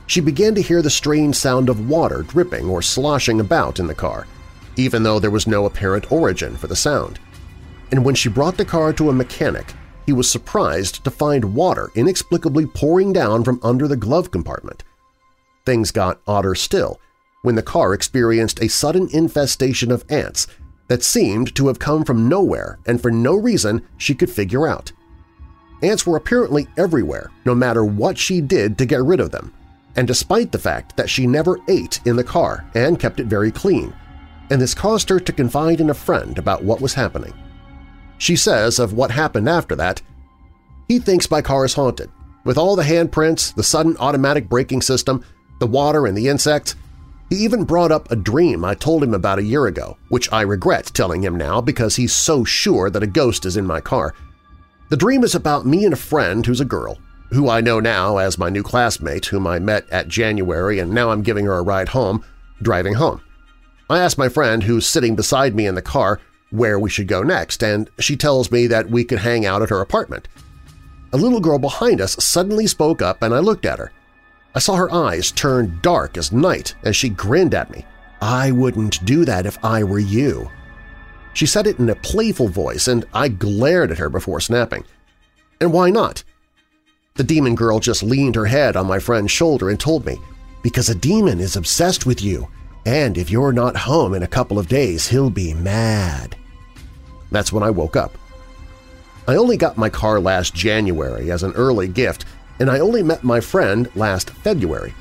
[0.07, 3.95] she began to hear the strange sound of water dripping or sloshing about in the
[3.95, 4.27] car,
[4.75, 7.19] even though there was no apparent origin for the sound.
[7.91, 9.73] And when she brought the car to a mechanic,
[10.05, 14.83] he was surprised to find water inexplicably pouring down from under the glove compartment.
[15.65, 16.99] Things got odder still
[17.41, 20.47] when the car experienced a sudden infestation of ants
[20.87, 24.91] that seemed to have come from nowhere and for no reason she could figure out.
[25.83, 29.53] Ants were apparently everywhere, no matter what she did to get rid of them,
[29.95, 33.51] and despite the fact that she never ate in the car and kept it very
[33.51, 33.93] clean,
[34.49, 37.33] and this caused her to confide in a friend about what was happening.
[38.17, 40.01] She says of what happened after that,
[40.87, 42.09] he thinks my car is haunted.
[42.43, 45.23] With all the handprints, the sudden automatic braking system,
[45.59, 46.75] the water and the insects,
[47.29, 50.41] he even brought up a dream I told him about a year ago, which I
[50.41, 54.13] regret telling him now because he's so sure that a ghost is in my car.
[54.89, 56.99] The dream is about me and a friend who's a girl
[57.31, 61.09] who I know now as my new classmate whom I met at January and now
[61.09, 62.23] I'm giving her a ride home,
[62.61, 63.21] driving home.
[63.89, 66.19] I ask my friend who's sitting beside me in the car
[66.51, 69.69] where we should go next, and she tells me that we could hang out at
[69.69, 70.27] her apartment.
[71.11, 73.91] A little girl behind us suddenly spoke up and I looked at her.
[74.55, 77.85] I saw her eyes turn dark as night as she grinned at me.
[78.21, 80.49] I wouldn't do that if I were you.
[81.33, 84.85] She said it in a playful voice, and I glared at her before snapping.
[85.59, 86.23] And why not?
[87.15, 90.17] The demon girl just leaned her head on my friend's shoulder and told me,
[90.63, 92.47] because a demon is obsessed with you,
[92.85, 96.35] and if you're not home in a couple of days, he'll be mad.
[97.31, 98.17] That's when I woke up.
[99.27, 102.25] I only got my car last January as an early gift,
[102.59, 104.93] and I only met my friend last February.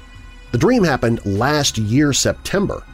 [0.52, 2.84] The dream happened last year September.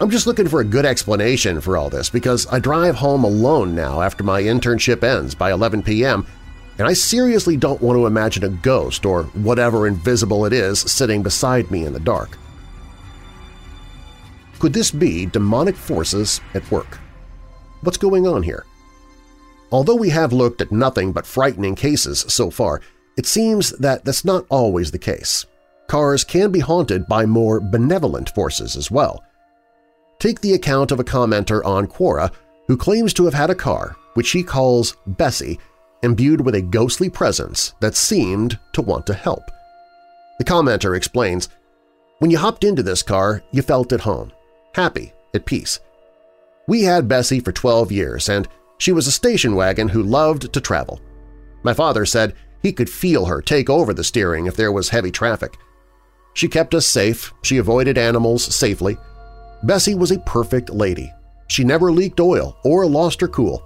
[0.00, 3.74] I'm just looking for a good explanation for all this because I drive home alone
[3.74, 6.26] now after my internship ends by 11 p.m.,
[6.78, 11.22] and I seriously don't want to imagine a ghost or whatever invisible it is sitting
[11.22, 12.38] beside me in the dark.
[14.58, 16.98] Could this be demonic forces at work?
[17.82, 18.64] What's going on here?
[19.72, 22.80] Although we have looked at nothing but frightening cases so far,
[23.16, 25.46] it seems that that's not always the case.
[25.86, 29.22] Cars can be haunted by more benevolent forces as well.
[30.18, 32.30] Take the account of a commenter on Quora
[32.68, 35.58] who claims to have had a car, which he calls Bessie,
[36.02, 39.50] imbued with a ghostly presence that seemed to want to help.
[40.38, 41.48] The commenter explains,
[42.18, 44.32] When you hopped into this car, you felt at home,
[44.74, 45.80] happy, at peace.
[46.66, 48.48] We had Bessie for 12 years, and
[48.78, 51.00] she was a station wagon who loved to travel.
[51.62, 55.10] My father said he could feel her take over the steering if there was heavy
[55.10, 55.56] traffic.
[56.34, 58.96] She kept us safe, she avoided animals safely.
[59.62, 61.12] Bessie was a perfect lady.
[61.48, 63.62] She never leaked oil or lost her cool.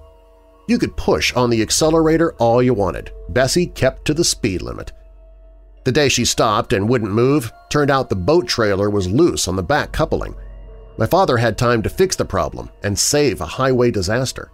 [0.68, 3.12] You could push on the accelerator all you wanted.
[3.28, 4.92] Bessie kept to the speed limit.
[5.84, 9.54] The day she stopped and wouldn't move, turned out the boat trailer was loose on
[9.54, 10.34] the back coupling.
[10.98, 14.50] My father had time to fix the problem and save a highway disaster.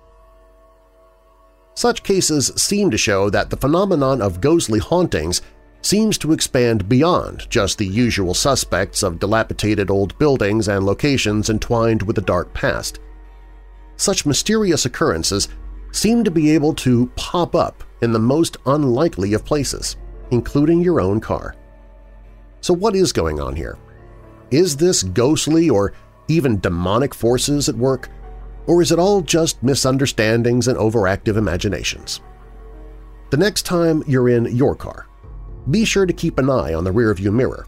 [1.75, 5.41] Such cases seem to show that the phenomenon of ghostly hauntings
[5.81, 12.03] seems to expand beyond just the usual suspects of dilapidated old buildings and locations entwined
[12.03, 13.01] with a dark past.
[13.97, 15.49] Such mysterious occurrences
[15.91, 19.97] seem to be able to pop up in the most unlikely of places,
[20.31, 21.57] including your own car.
[22.61, 23.79] So what is going on here?
[24.51, 25.93] Is this ghostly or
[26.29, 28.09] even demonic forces at work,
[28.67, 32.21] or is it all just misunderstandings and overactive imaginations?
[33.31, 35.07] The next time you're in your car,
[35.71, 37.67] be sure to keep an eye on the rearview mirror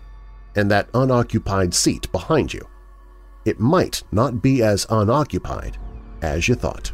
[0.57, 2.67] and that unoccupied seat behind you.
[3.45, 5.77] It might not be as unoccupied
[6.23, 6.93] as you thought.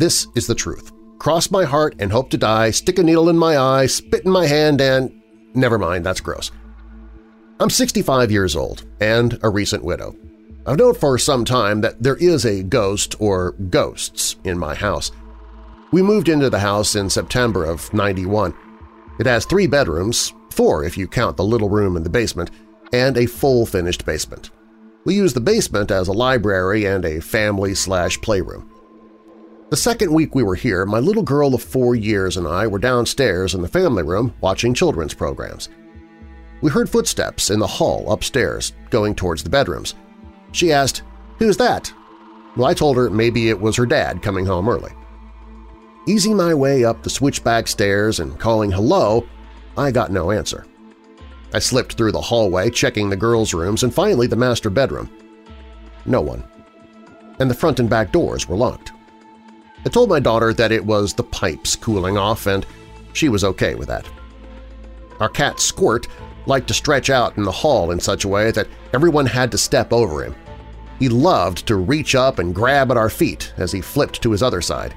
[0.00, 0.92] This is the truth.
[1.18, 4.30] Cross my heart and hope to die, stick a needle in my eye, spit in
[4.30, 5.12] my hand, and…
[5.52, 6.50] never mind, that's gross.
[7.60, 10.16] I'm 65 years old and a recent widow.
[10.64, 15.12] I've known for some time that there is a ghost or ghosts in my house.
[15.92, 18.54] We moved into the house in September of 91.
[19.18, 22.50] It has three bedrooms, four if you count the little room in the basement,
[22.94, 24.48] and a full finished basement.
[25.04, 28.79] We use the basement as a library and a family-slash-playroom.
[29.70, 32.80] The second week we were here, my little girl of four years and I were
[32.80, 35.68] downstairs in the family room watching children's programs.
[36.60, 39.94] We heard footsteps in the hall upstairs, going towards the bedrooms.
[40.50, 41.04] She asked,
[41.38, 41.92] "'Who's that?'
[42.56, 44.90] Well, I told her maybe it was her dad coming home early.
[46.08, 49.24] Easing my way up the switchback stairs and calling hello,
[49.76, 50.66] I got no answer.
[51.54, 55.08] I slipped through the hallway, checking the girls' rooms and finally the master bedroom.
[56.06, 56.42] No one.
[57.38, 58.90] And the front and back doors were locked.
[59.84, 62.66] I told my daughter that it was the pipes cooling off and
[63.12, 64.06] she was okay with that.
[65.20, 66.06] Our cat Squirt
[66.46, 69.58] liked to stretch out in the hall in such a way that everyone had to
[69.58, 70.34] step over him.
[70.98, 74.42] He loved to reach up and grab at our feet as he flipped to his
[74.42, 74.94] other side.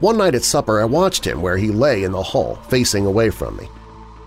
[0.00, 3.30] One night at supper I watched him where he lay in the hall facing away
[3.30, 3.68] from me.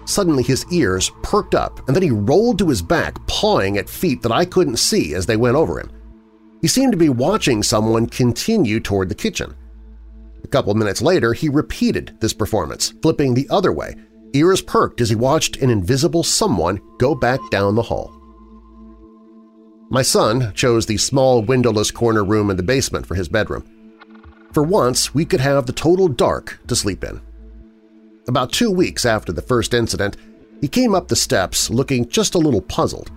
[0.06, 4.22] Suddenly his ears perked up and then he rolled to his back pawing at feet
[4.22, 5.92] that I couldn't see as they went over him.
[6.66, 9.54] He seemed to be watching someone continue toward the kitchen.
[10.44, 13.94] A couple minutes later, he repeated this performance, flipping the other way,
[14.34, 18.12] ears perked as he watched an invisible someone go back down the hall.
[19.92, 23.64] My son chose the small windowless corner room in the basement for his bedroom.
[24.52, 27.22] For once, we could have the total dark to sleep in.
[28.28, 30.18] About two weeks after the first incident,
[30.62, 33.12] he came up the steps looking just a little puzzled.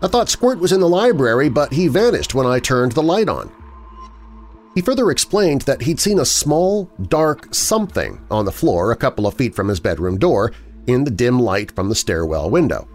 [0.00, 3.28] I thought Squirt was in the library, but he vanished when I turned the light
[3.28, 3.52] on.
[4.74, 9.26] He further explained that he'd seen a small, dark something on the floor a couple
[9.26, 10.52] of feet from his bedroom door
[10.86, 12.86] in the dim light from the stairwell window.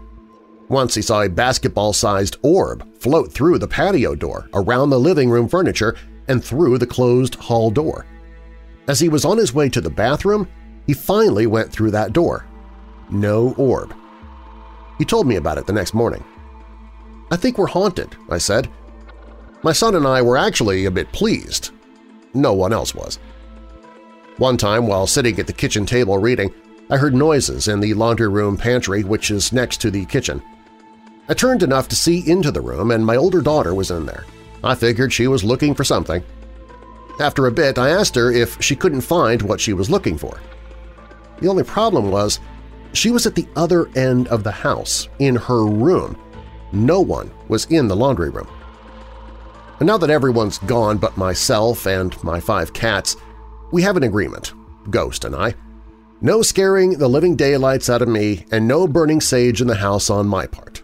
[0.68, 5.46] Once he saw a basketball-sized orb float through the patio door, around the living room
[5.46, 5.94] furniture,
[6.26, 8.06] and through the closed hall door.
[8.88, 10.48] As he was on his way to the bathroom,
[10.86, 12.46] he finally went through that door.
[13.10, 13.94] No orb.
[14.96, 16.24] He told me about it the next morning.
[17.30, 18.68] I think we're haunted, I said.
[19.62, 21.70] My son and I were actually a bit pleased.
[22.34, 23.18] no one else was.
[24.38, 26.52] One time, while sitting at the kitchen table reading,
[26.90, 30.42] I heard noises in the laundry room pantry, which is next to the kitchen.
[31.28, 34.26] I turned enough to see into the room, and my older daughter was in there.
[34.62, 36.22] I figured she was looking for something.
[37.20, 40.40] After a bit, I asked her if she couldn't find what she was looking for.
[41.40, 42.40] The only problem was
[42.92, 46.18] she was at the other end of the house, in her room.
[46.74, 48.48] No one was in the laundry room.
[49.78, 53.16] And now that everyone's gone but myself and my five cats,
[53.72, 54.52] we have an agreement,
[54.90, 55.54] Ghost and I.
[56.20, 60.10] No scaring the living daylights out of me and no burning sage in the house
[60.10, 60.82] on my part.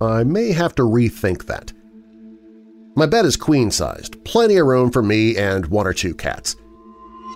[0.00, 1.72] I may have to rethink that.
[2.96, 6.56] My bed is queen-sized, plenty of room for me and one or two cats.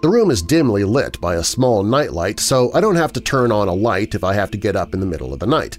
[0.02, 3.50] The room is dimly lit by a small nightlight, so I don't have to turn
[3.50, 5.78] on a light if I have to get up in the middle of the night.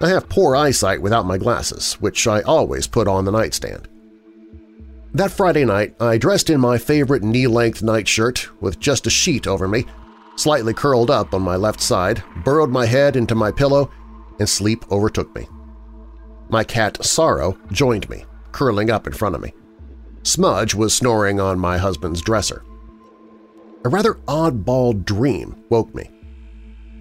[0.00, 3.88] I have poor eyesight without my glasses, which I always put on the nightstand.
[5.14, 9.68] That Friday night, I dressed in my favorite knee-length nightshirt with just a sheet over
[9.68, 9.86] me,
[10.36, 13.90] slightly curled up on my left side, burrowed my head into my pillow,
[14.40, 15.46] and sleep overtook me.
[16.48, 19.54] My cat Sorrow joined me, curling up in front of me.
[20.24, 22.64] Smudge was snoring on my husband's dresser.
[23.84, 26.10] A rather oddball dream woke me.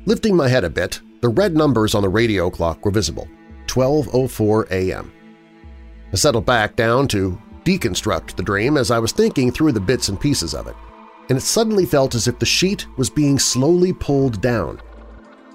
[0.05, 3.29] Lifting my head a bit, the red numbers on the radio clock were visible,
[3.67, 5.09] 12.04 a.m.
[6.11, 10.09] I settled back down to deconstruct the dream as I was thinking through the bits
[10.09, 10.75] and pieces of it,
[11.29, 14.81] and it suddenly felt as if the sheet was being slowly pulled down.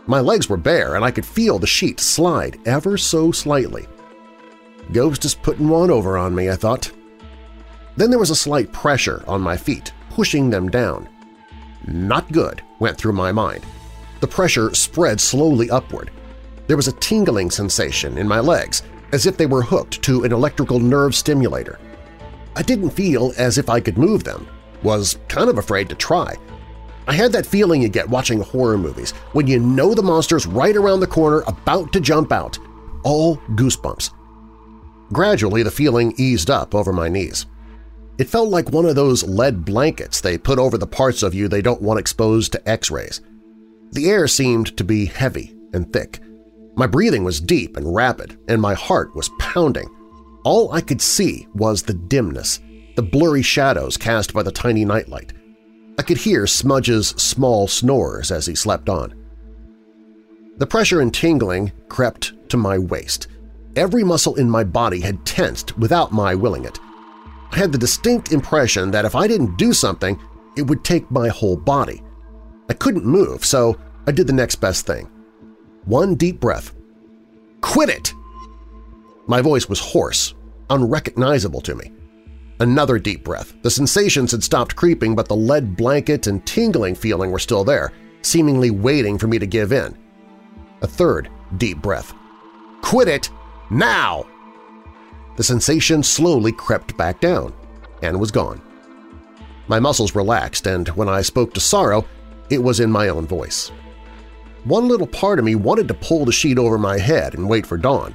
[0.06, 3.86] My legs were bare and I could feel the sheet slide ever so slightly.
[4.92, 6.90] Ghost is putting one over on me, I thought.
[7.98, 11.10] Then there was a slight pressure on my feet, pushing them down.
[11.86, 13.66] Not good, went through my mind.
[14.20, 16.10] The pressure spread slowly upward.
[16.66, 20.32] There was a tingling sensation in my legs, as if they were hooked to an
[20.32, 21.78] electrical nerve stimulator.
[22.56, 24.48] I didn't feel as if I could move them,
[24.82, 26.36] was kind of afraid to try.
[27.06, 30.76] I had that feeling you get watching horror movies when you know the monster's right
[30.76, 32.58] around the corner about to jump out.
[33.02, 34.10] All goosebumps.
[35.10, 37.46] Gradually, the feeling eased up over my knees.
[38.18, 41.48] It felt like one of those lead blankets they put over the parts of you
[41.48, 43.22] they don't want exposed to X-rays.
[43.92, 46.20] The air seemed to be heavy and thick.
[46.76, 49.88] My breathing was deep and rapid, and my heart was pounding.
[50.44, 52.60] All I could see was the dimness,
[52.96, 55.32] the blurry shadows cast by the tiny nightlight.
[55.98, 59.14] I could hear Smudge's small snores as he slept on.
[60.58, 63.28] The pressure and tingling crept to my waist.
[63.74, 66.78] Every muscle in my body had tensed without my willing it.
[67.52, 70.20] I had the distinct impression that if I didn't do something,
[70.56, 72.02] it would take my whole body.
[72.68, 75.08] I couldn't move, so I did the next best thing.
[75.84, 76.74] One deep breath.
[77.60, 78.12] Quit it!
[79.26, 80.34] My voice was hoarse,
[80.70, 81.92] unrecognizable to me.
[82.60, 83.54] Another deep breath.
[83.62, 87.92] The sensations had stopped creeping, but the lead blanket and tingling feeling were still there,
[88.22, 89.96] seemingly waiting for me to give in.
[90.82, 92.12] A third deep breath.
[92.82, 93.30] Quit it!
[93.70, 94.26] Now!
[95.36, 97.54] The sensation slowly crept back down
[98.02, 98.60] and was gone.
[99.68, 102.06] My muscles relaxed, and when I spoke to Sorrow,
[102.50, 103.70] it was in my own voice.
[104.64, 107.66] One little part of me wanted to pull the sheet over my head and wait
[107.66, 108.14] for dawn.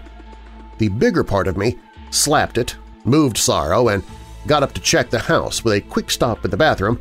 [0.77, 1.77] The bigger part of me
[2.11, 2.75] slapped it,
[3.05, 4.03] moved Sorrow, and
[4.47, 6.99] got up to check the house with a quick stop at the bathroom.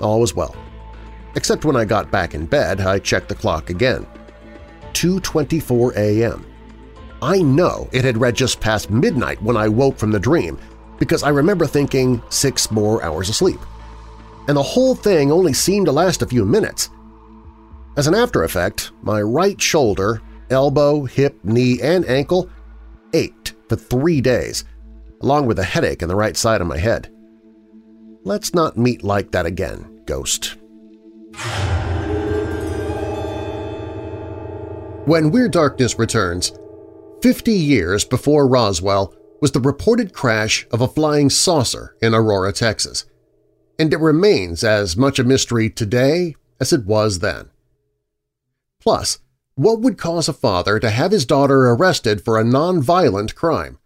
[0.00, 0.54] All was well.
[1.34, 4.06] Except when I got back in bed, I checked the clock again.
[4.92, 6.46] 2.24 a.m.
[7.22, 10.58] I know it had read just past midnight when I woke from the dream
[10.98, 13.60] because I remember thinking six more hours of sleep.
[14.50, 16.90] And the whole thing only seemed to last a few minutes.
[17.96, 22.50] As an after effect, my right shoulder, elbow, hip, knee, and ankle
[23.12, 24.64] ached for three days,
[25.22, 27.14] along with a headache in the right side of my head.
[28.24, 30.56] Let's not meet like that again, Ghost.
[35.04, 36.50] When Weird Darkness returns,
[37.22, 43.04] 50 years before Roswell was the reported crash of a flying saucer in Aurora, Texas,
[43.80, 47.48] and it remains as much a mystery today as it was then.
[48.78, 49.20] Plus,
[49.54, 53.78] what would cause a father to have his daughter arrested for a non-violent crime?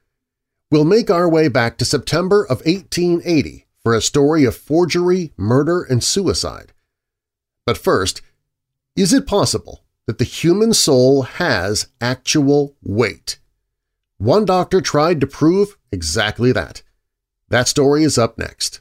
[0.69, 5.85] We'll make our way back to September of 1880 for a story of forgery, murder,
[5.85, 6.73] and suicide.
[7.65, 8.21] But first,
[8.97, 13.39] is it possible that the human soul has actual weight?
[14.19, 16.83] One doctor tried to prove exactly that.
[17.49, 18.81] That story is up next.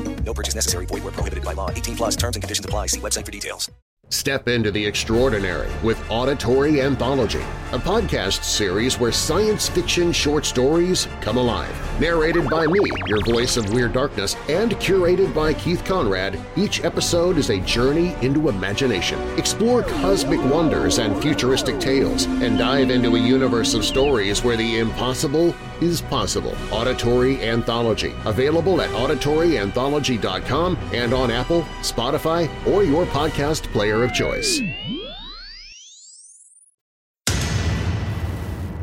[0.25, 0.85] No purchase necessary.
[0.85, 1.69] Void where prohibited by law.
[1.69, 2.87] 18 plus terms and conditions apply.
[2.87, 3.69] See website for details.
[4.11, 7.39] Step into the extraordinary with Auditory Anthology,
[7.71, 11.73] a podcast series where science fiction short stories come alive.
[12.01, 17.37] Narrated by me, your voice of Weird Darkness, and curated by Keith Conrad, each episode
[17.37, 19.17] is a journey into imagination.
[19.39, 24.79] Explore cosmic wonders and futuristic tales, and dive into a universe of stories where the
[24.79, 26.55] impossible is possible.
[26.71, 34.61] Auditory Anthology, available at auditoryanthology.com and on Apple, Spotify, or your podcast player of choice.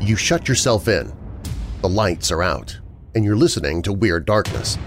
[0.01, 1.13] You shut yourself in.
[1.81, 2.77] The lights are out,
[3.13, 4.77] and you're listening to Weird Darkness.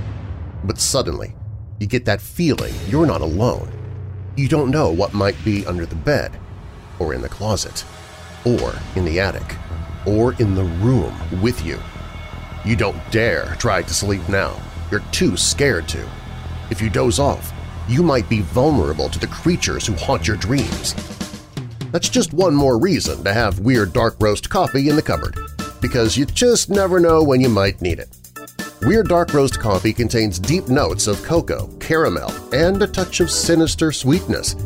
[0.65, 1.35] But suddenly,
[1.79, 3.71] you get that feeling you're not alone.
[4.37, 6.33] You don't know what might be under the bed,
[6.99, 7.85] or in the closet,
[8.45, 9.57] or in the attic,
[10.07, 11.79] or in the room with you.
[12.65, 14.61] You don't dare try to sleep now.
[14.91, 16.09] You're too scared to.
[16.71, 17.53] If you doze off,
[17.89, 20.95] you might be vulnerable to the creatures who haunt your dreams.
[21.91, 25.37] That's just one more reason to have Weird Dark Roast coffee in the cupboard,
[25.81, 28.17] because you just never know when you might need it.
[28.83, 33.91] Weird Dark Roast coffee contains deep notes of cocoa, caramel, and a touch of sinister
[33.93, 34.57] sweetness.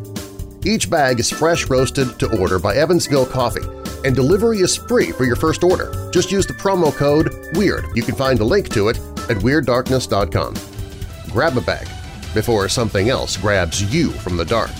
[0.65, 3.67] Each bag is fresh roasted to order by Evansville Coffee,
[4.07, 5.93] and delivery is free for your first order.
[6.13, 7.87] Just use the promo code WEIRD.
[7.97, 8.99] You can find a link to it
[9.29, 10.55] at WeirdDarkness.com.
[11.33, 11.89] Grab a bag
[12.33, 14.71] before something else grabs you from the dark.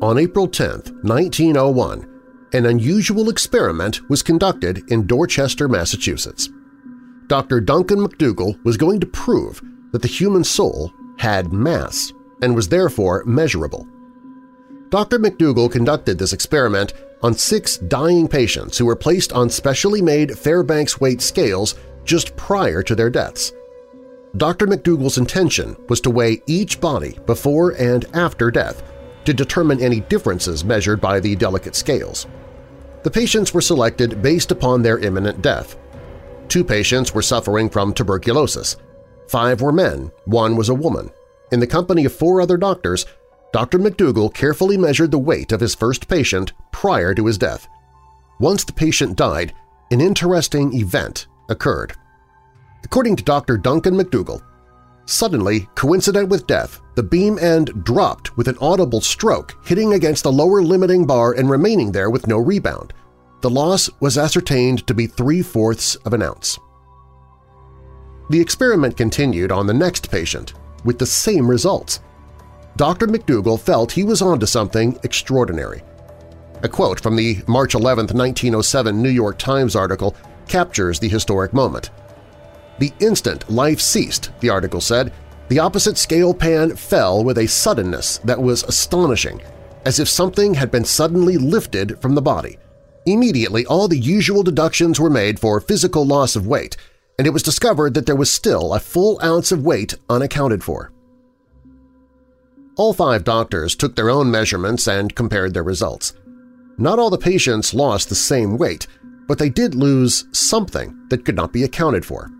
[0.00, 0.68] On April 10,
[1.02, 2.15] 1901,
[2.52, 6.48] an unusual experiment was conducted in Dorchester, Massachusetts.
[7.26, 7.60] Dr.
[7.60, 9.60] Duncan McDougall was going to prove
[9.92, 13.86] that the human soul had mass and was therefore measurable.
[14.90, 15.18] Dr.
[15.18, 16.92] McDougall conducted this experiment
[17.22, 21.74] on six dying patients who were placed on specially made Fairbanks weight scales
[22.04, 23.52] just prior to their deaths.
[24.36, 24.66] Dr.
[24.66, 28.82] McDougall's intention was to weigh each body before and after death
[29.26, 32.26] to determine any differences measured by the delicate scales.
[33.02, 35.76] The patients were selected based upon their imminent death.
[36.48, 38.76] Two patients were suffering from tuberculosis.
[39.28, 41.10] Five were men, one was a woman.
[41.52, 43.06] In the company of four other doctors,
[43.52, 43.78] Dr.
[43.78, 47.68] McDougall carefully measured the weight of his first patient prior to his death.
[48.38, 49.54] Once the patient died,
[49.90, 51.94] an interesting event occurred.
[52.84, 53.56] According to Dr.
[53.56, 54.42] Duncan McDougall,
[55.06, 60.32] Suddenly, coincident with death, the beam end dropped with an audible stroke, hitting against the
[60.32, 62.92] lower limiting bar and remaining there with no rebound.
[63.40, 66.58] The loss was ascertained to be three-fourths of an ounce.
[68.30, 70.54] The experiment continued on the next patient,
[70.84, 72.00] with the same results.
[72.76, 73.06] Dr.
[73.06, 75.82] McDougall felt he was onto something extraordinary.
[76.64, 80.16] A quote from the March 11, 1907 New York Times article
[80.48, 81.90] captures the historic moment.
[82.78, 85.12] The instant life ceased, the article said,
[85.48, 89.40] the opposite scale pan fell with a suddenness that was astonishing,
[89.84, 92.58] as if something had been suddenly lifted from the body.
[93.06, 96.76] Immediately, all the usual deductions were made for physical loss of weight,
[97.18, 100.90] and it was discovered that there was still a full ounce of weight unaccounted for.
[102.76, 106.14] All five doctors took their own measurements and compared their results.
[106.76, 108.86] Not all the patients lost the same weight,
[109.28, 112.30] but they did lose something that could not be accounted for.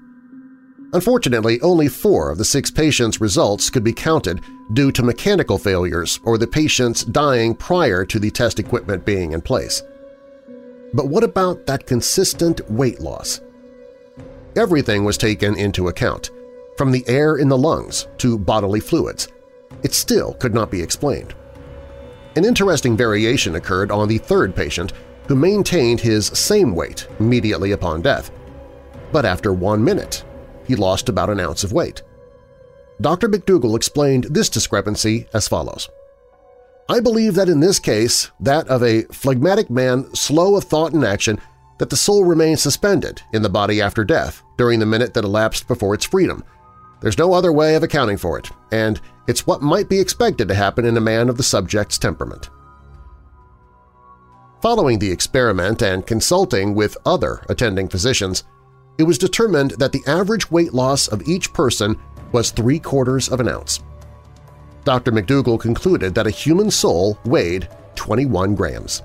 [0.93, 4.41] Unfortunately, only four of the six patients' results could be counted
[4.73, 9.41] due to mechanical failures or the patients dying prior to the test equipment being in
[9.41, 9.83] place.
[10.95, 13.41] But what about that consistent weight loss?
[14.57, 16.31] Everything was taken into account,
[16.79, 19.29] from the air in the lungs to bodily fluids.
[19.83, 21.35] It still could not be explained.
[22.37, 24.93] An interesting variation occurred on the third patient
[25.27, 28.31] who maintained his same weight immediately upon death.
[29.11, 30.25] But after one minute,
[30.67, 32.03] he lost about an ounce of weight.
[33.01, 33.29] Dr.
[33.29, 35.89] McDougall explained this discrepancy as follows.
[36.89, 41.05] I believe that in this case, that of a phlegmatic man slow of thought and
[41.05, 41.41] action,
[41.79, 45.69] that the soul remains suspended in the body after death during the minute that elapsed
[45.69, 46.45] before its freedom.
[47.01, 50.55] There's no other way of accounting for it, and it's what might be expected to
[50.55, 52.49] happen in a man of the subject's temperament.
[54.63, 58.45] Following the experiment and consulting with other attending physicians,
[58.99, 61.99] it was determined that the average weight loss of each person
[62.33, 63.81] was three-quarters of an ounce.
[64.85, 65.13] Dr.
[65.13, 69.03] McDougall concluded that a human soul weighed 21 grams.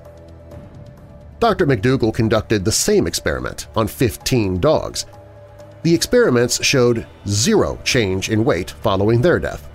[1.40, 1.66] Dr.
[1.66, 5.06] McDougall conducted the same experiment on 15 dogs.
[5.82, 9.68] The experiments showed zero change in weight following their death.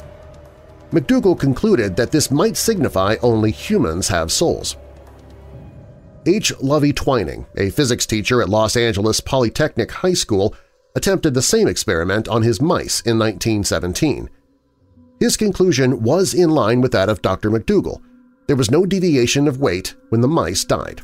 [0.92, 4.78] McDougall concluded that this might signify only humans have souls.
[6.28, 6.52] H.
[6.60, 10.54] Lovey Twining, a physics teacher at Los Angeles Polytechnic High School,
[10.96, 14.30] attempted the same experiment on his mice in 1917.
[15.20, 17.50] His conclusion was in line with that of Dr.
[17.50, 18.02] MacDougall.
[18.48, 21.02] There was no deviation of weight when the mice died.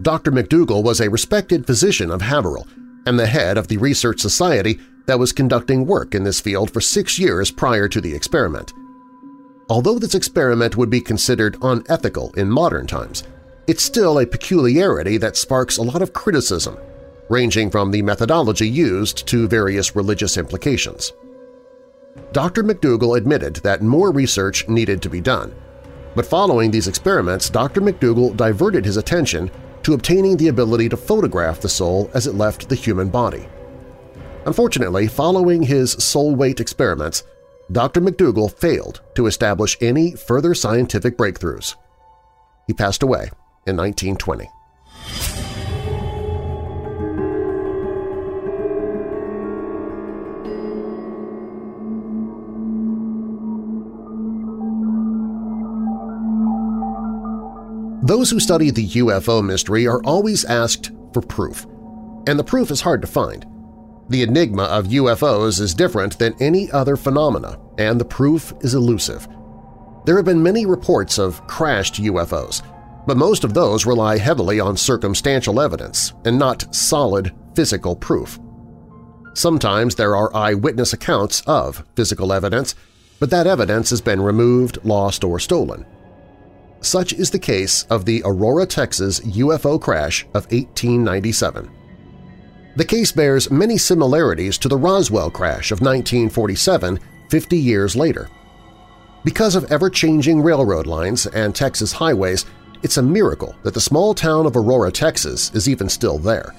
[0.00, 0.30] Dr.
[0.30, 2.66] MacDougall was a respected physician of Haverhill
[3.06, 6.80] and the head of the research society that was conducting work in this field for
[6.80, 8.72] six years prior to the experiment.
[9.68, 13.24] Although this experiment would be considered unethical in modern times,
[13.72, 16.76] it's still a peculiarity that sparks a lot of criticism,
[17.30, 21.14] ranging from the methodology used to various religious implications.
[22.32, 22.62] Dr.
[22.62, 25.54] MacDougall admitted that more research needed to be done,
[26.14, 27.80] but following these experiments, Dr.
[27.80, 29.50] MacDougall diverted his attention
[29.84, 33.48] to obtaining the ability to photograph the soul as it left the human body.
[34.44, 37.24] Unfortunately, following his soul weight experiments,
[37.72, 38.02] Dr.
[38.02, 41.74] MacDougall failed to establish any further scientific breakthroughs.
[42.66, 43.30] He passed away
[43.66, 44.48] in 1920.
[58.04, 61.66] Those who study the UFO mystery are always asked for proof,
[62.26, 63.46] and the proof is hard to find.
[64.08, 69.28] The enigma of UFOs is different than any other phenomena, and the proof is elusive.
[70.04, 72.62] There have been many reports of crashed UFOs,
[73.06, 78.38] but most of those rely heavily on circumstantial evidence and not solid physical proof.
[79.34, 82.74] Sometimes there are eyewitness accounts of physical evidence,
[83.18, 85.86] but that evidence has been removed, lost, or stolen.
[86.80, 91.70] Such is the case of the Aurora, Texas UFO crash of 1897.
[92.74, 96.98] The case bears many similarities to the Roswell crash of 1947
[97.30, 98.28] 50 years later.
[99.24, 102.44] Because of ever-changing railroad lines and Texas highways,
[102.82, 106.54] it's a miracle that the small town of Aurora, Texas is even still there.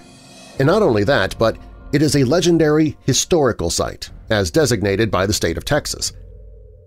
[0.59, 1.57] And not only that, but
[1.91, 6.13] it is a legendary historical site, as designated by the state of Texas.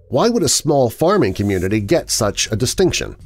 [0.09, 3.16] Why would a small farming community get such a distinction?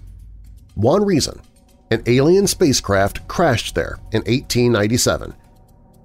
[0.75, 1.41] One reason–
[1.93, 5.35] an alien spacecraft crashed there in 1897.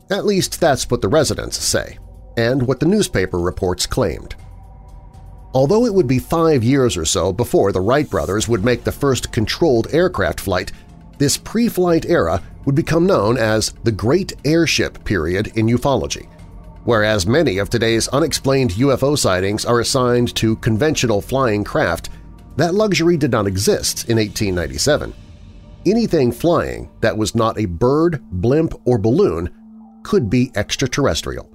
[0.09, 1.99] At least that's what the residents say,
[2.37, 4.35] and what the newspaper reports claimed.
[5.55, 8.91] Although it would be five years or so before the Wright brothers would make the
[8.91, 10.73] first controlled aircraft flight,
[11.17, 16.27] this pre-flight era would become known as the Great Airship Period in ufology,
[16.83, 22.09] whereas many of today's unexplained UFO sightings are assigned to conventional flying craft
[22.57, 25.13] that luxury did not exist in 1897.
[25.85, 29.49] Anything flying that was not a bird, blimp, or balloon
[30.03, 31.49] could be extraterrestrial.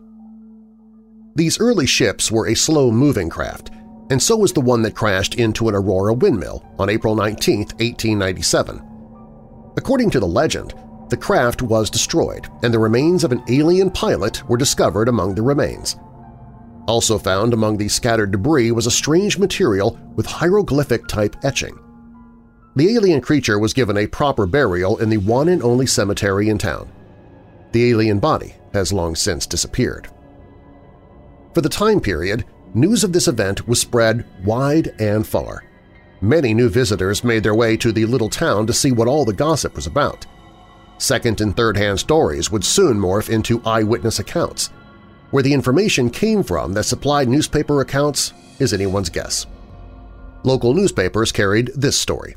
[1.35, 3.73] These early ships were a slow-moving craft,
[4.11, 8.83] and so was the one that crashed into an Aurora windmill on April 19, 1897.
[9.77, 10.75] According to the legend,
[11.09, 15.43] the craft was destroyed and the remains of an alien pilot were discovered among the
[15.43, 15.97] remains.
[16.87, 21.79] Also found among the scattered debris was a strange material with hieroglyphic-type etching.
[22.77, 26.59] The alien creature was given a proper burial in the one and only cemetery in
[26.59, 26.91] town.
[27.73, 30.09] The alien body has long since disappeared.
[31.55, 32.45] For the time period,
[32.75, 35.65] news of this event was spread wide and far.
[36.21, 39.33] Many new visitors made their way to the little town to see what all the
[39.33, 40.27] gossip was about.
[40.99, 44.71] Second- and third-hand stories would soon morph into eyewitness accounts.
[45.31, 49.47] Where the information came from that supplied newspaper accounts is anyone's guess.
[50.43, 52.37] Local newspapers carried this story.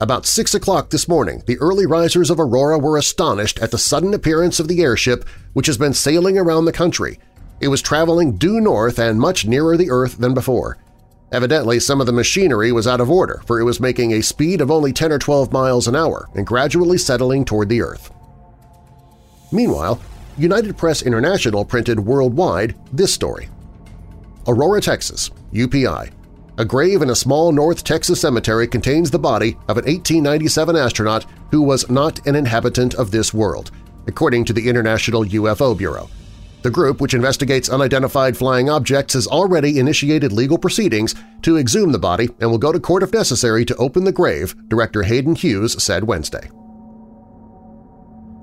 [0.00, 4.14] About 6 o'clock this morning, the early risers of Aurora were astonished at the sudden
[4.14, 7.18] appearance of the airship which has been sailing around the country.
[7.62, 10.78] It was traveling due north and much nearer the Earth than before.
[11.30, 14.60] Evidently, some of the machinery was out of order, for it was making a speed
[14.60, 18.10] of only 10 or 12 miles an hour and gradually settling toward the Earth.
[19.52, 20.00] Meanwhile,
[20.36, 23.48] United Press International printed worldwide this story.
[24.48, 26.10] Aurora, Texas, UPI.
[26.58, 31.26] A grave in a small North Texas cemetery contains the body of an 1897 astronaut
[31.52, 33.70] who was not an inhabitant of this world,
[34.08, 36.10] according to the International UFO Bureau.
[36.62, 41.98] The group, which investigates unidentified flying objects, has already initiated legal proceedings to exhume the
[41.98, 45.82] body and will go to court if necessary to open the grave, Director Hayden Hewes
[45.82, 46.48] said Wednesday.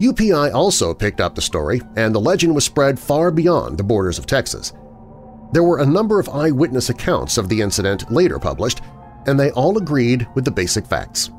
[0.02, 4.18] UPI also picked up the story, and the legend was spread far beyond the borders
[4.18, 4.74] of Texas.
[5.52, 8.82] There were a number of eyewitness accounts of the incident later published,
[9.28, 11.30] and they all agreed with the basic facts.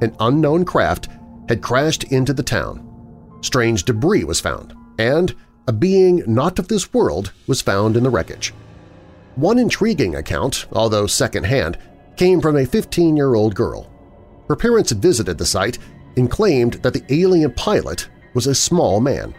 [0.00, 1.08] An unknown craft
[1.48, 2.86] had crashed into the town.
[3.42, 5.34] Strange debris was found, and
[5.70, 8.52] a being not of this world was found in the wreckage.
[9.36, 11.78] One intriguing account, although second-hand,
[12.16, 13.88] came from a 15-year-old girl.
[14.48, 15.78] Her parents visited the site
[16.16, 19.32] and claimed that the alien pilot was a small man.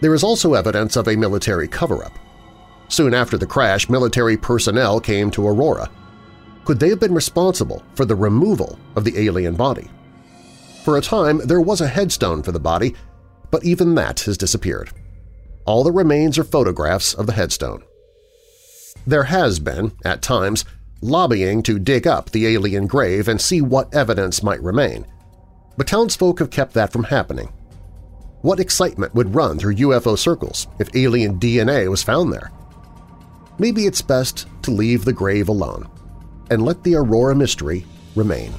[0.00, 2.16] There is also evidence of a military cover-up.
[2.86, 5.90] Soon after the crash, military personnel came to Aurora.
[6.64, 9.90] Could they have been responsible for the removal of the alien body?
[10.84, 12.94] For a time, there was a headstone for the body,
[13.50, 14.92] but even that has disappeared.
[15.70, 17.84] All that remains are photographs of the headstone.
[19.06, 20.64] There has been, at times,
[21.00, 25.06] lobbying to dig up the alien grave and see what evidence might remain,
[25.76, 27.52] but townsfolk have kept that from happening.
[28.42, 32.50] What excitement would run through UFO circles if alien DNA was found there?
[33.60, 35.86] maybe it's best to leave the grave alone
[36.50, 37.84] and let the Aurora mystery
[38.16, 38.52] remain.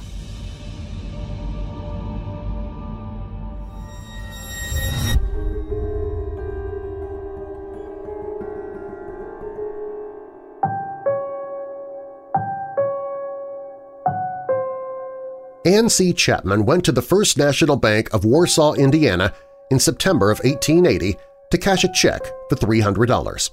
[15.64, 16.12] Anne C.
[16.12, 19.32] Chapman went to the First National Bank of Warsaw, Indiana
[19.70, 21.16] in September of 1880
[21.52, 23.50] to cash a check for $300.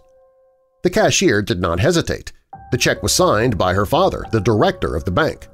[0.82, 2.32] The cashier did not hesitate.
[2.72, 5.48] The check was signed by her father, the director of the bank.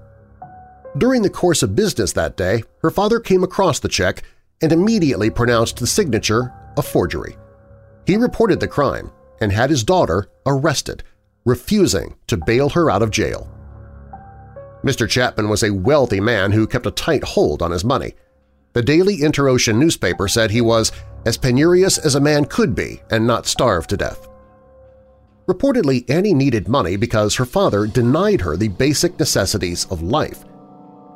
[0.98, 4.24] During the course of business that day, her father came across the check
[4.62, 7.36] and immediately pronounced the signature a forgery.
[8.08, 11.04] He reported the crime and had his daughter arrested,
[11.44, 13.50] refusing to bail her out of jail.
[14.86, 15.10] Mr.
[15.10, 18.14] Chapman was a wealthy man who kept a tight hold on his money.
[18.74, 20.92] The Daily Inter-Ocean newspaper said he was
[21.26, 24.28] as penurious as a man could be and not starved to death.
[25.48, 30.44] Reportedly, Annie needed money because her father denied her the basic necessities of life.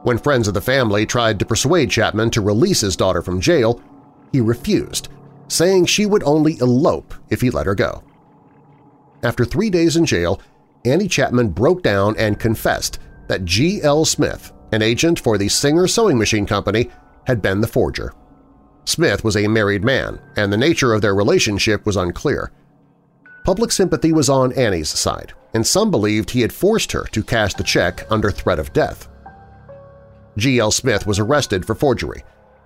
[0.04, 3.82] When friends of the family tried to persuade Chapman to release his daughter from jail,
[4.32, 5.10] he refused,
[5.48, 8.04] saying she would only elope if he let her go.
[9.22, 10.42] After three days in jail,
[10.86, 13.00] Annie Chapman broke down and confessed
[13.30, 14.04] that G.L.
[14.06, 16.90] Smith, an agent for the Singer Sewing Machine Company,
[17.26, 18.14] had been the forger.
[18.86, 22.52] Smith was a married man, and the nature of their relationship was unclear.
[23.46, 27.54] Public sympathy was on Annie's side, and some believed he had forced her to cash
[27.54, 29.08] the check under threat of death.
[30.38, 30.72] G.L.
[30.72, 32.24] Smith was arrested for forgery,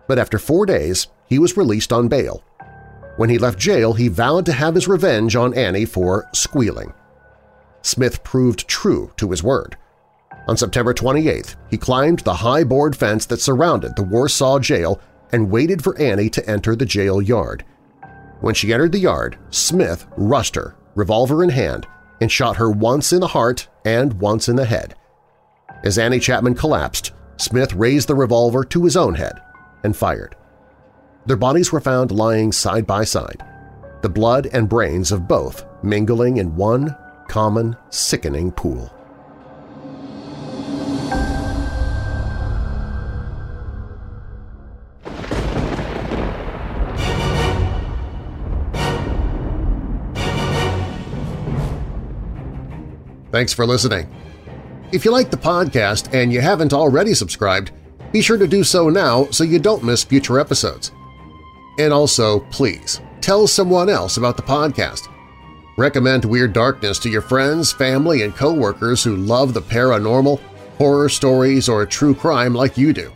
[0.07, 2.43] but after four days he was released on bail.
[3.17, 6.93] When he left jail, he vowed to have his revenge on Annie for squealing.
[7.81, 9.77] Smith proved true to his word.
[10.47, 14.99] On September 28th, he climbed the high board fence that surrounded the Warsaw jail
[15.31, 17.63] and waited for Annie to enter the jail yard.
[18.41, 21.87] When she entered the yard, Smith rushed her, revolver in hand,
[22.19, 24.95] and shot her once in the heart and once in the head.
[25.83, 29.41] As Annie Chapman collapsed, Smith raised the revolver to his own head
[29.83, 30.35] and fired.
[31.25, 33.43] Their bodies were found lying side by side,
[34.01, 36.95] the blood and brains of both mingling in one
[37.29, 38.93] common, sickening pool.
[53.33, 54.07] Thanks for listening.
[54.91, 57.71] If you like the podcast and you haven't already subscribed,
[58.11, 60.91] be sure to do so now so you don't miss future episodes.
[61.79, 65.11] And also, please, tell someone else about the podcast.
[65.79, 70.39] Recommend Weird Darkness to your friends, family, and coworkers who love the paranormal,
[70.77, 73.11] horror stories, or true crime like you do.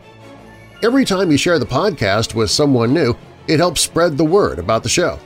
[0.82, 3.16] Every time you share the podcast with someone new,
[3.48, 5.20] it helps spread the word about the show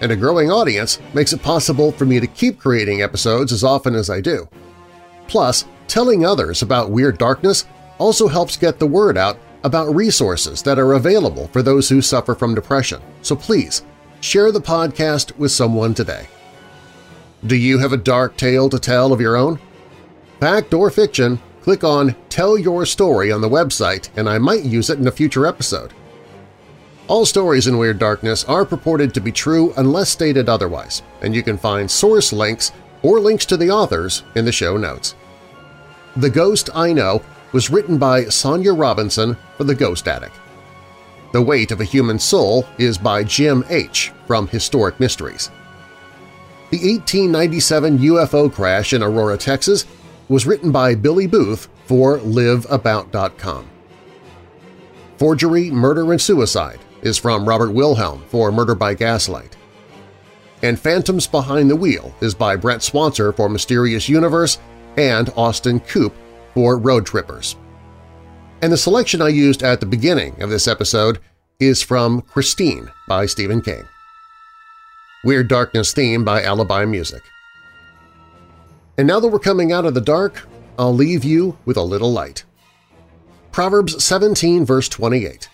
[0.00, 3.94] and a growing audience makes it possible for me to keep creating episodes as often
[3.94, 4.48] as I do.
[5.28, 7.64] Plus, telling others about Weird Darkness
[7.98, 12.34] also helps get the word out about resources that are available for those who suffer
[12.34, 13.82] from depression, so please
[14.20, 16.26] share the podcast with someone today.
[17.46, 19.58] Do you have a dark tale to tell of your own?
[20.40, 24.90] Fact or fiction, click on Tell Your Story on the website and I might use
[24.90, 25.92] it in a future episode.
[27.06, 31.42] All stories in Weird Darkness are purported to be true unless stated otherwise, and you
[31.42, 32.72] can find source links
[33.02, 35.14] or links to the authors in the show notes.
[36.16, 37.20] The Ghost I Know
[37.52, 40.32] was written by Sonya Robinson for The Ghost Attic.
[41.32, 44.10] The Weight of a Human Soul is by Jim H.
[44.26, 45.50] from Historic Mysteries.
[46.70, 49.84] The 1897 UFO crash in Aurora, Texas
[50.30, 53.68] was written by Billy Booth for LiveAbout.com.
[55.18, 59.56] Forgery, Murder, and Suicide is from Robert Wilhelm for Murder by Gaslight.
[60.62, 64.58] and Phantoms Behind the Wheel is by Brent Swancer for Mysterious Universe
[64.96, 66.14] and Austin Coop
[66.54, 67.56] for Roadtrippers.
[68.62, 71.18] And the selection I used at the beginning of this episode
[71.60, 73.86] is from Christine by Stephen King.
[75.22, 77.22] Weird Darkness theme by Alibi Music.
[78.96, 80.48] And now that we're coming out of the dark,
[80.78, 82.44] I'll leave you with a little light.
[83.52, 85.48] Proverbs 17 verse 28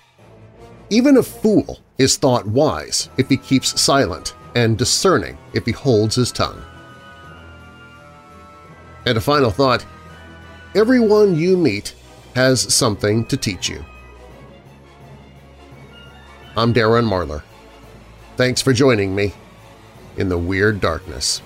[0.92, 6.16] Even a fool is thought wise if he keeps silent, and discerning if he holds
[6.16, 6.60] his tongue.
[9.06, 9.86] And a final thought,
[10.74, 11.94] everyone you meet
[12.34, 13.84] has something to teach you.
[16.56, 17.42] I'm Darren Marlar.
[18.36, 19.32] Thanks for joining me
[20.16, 21.40] in the Weird Darkness.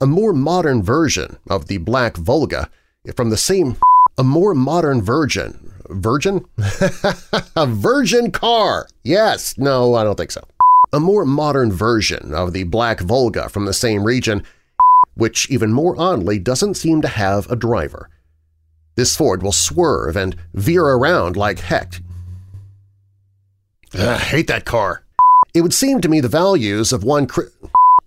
[0.00, 2.70] A more modern version of the Black Volga
[3.14, 3.76] from the same
[4.20, 5.72] a more modern version.
[5.88, 6.44] Virgin?
[7.56, 8.86] a virgin car!
[9.02, 9.56] Yes!
[9.56, 10.44] No, I don't think so.
[10.92, 14.44] A more modern version of the Black Volga from the same region,
[15.14, 18.10] which even more oddly doesn't seem to have a driver.
[18.96, 22.02] This Ford will swerve and veer around like heck.
[23.94, 25.02] Ugh, hate that car.
[25.54, 27.26] It would seem to me the values of one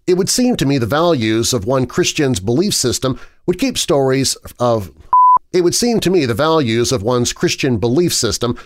[0.07, 4.35] it would seem to me the values of one Christian's belief system would keep stories
[4.59, 4.91] of
[5.53, 8.57] it would seem to me the values of one's Christian belief system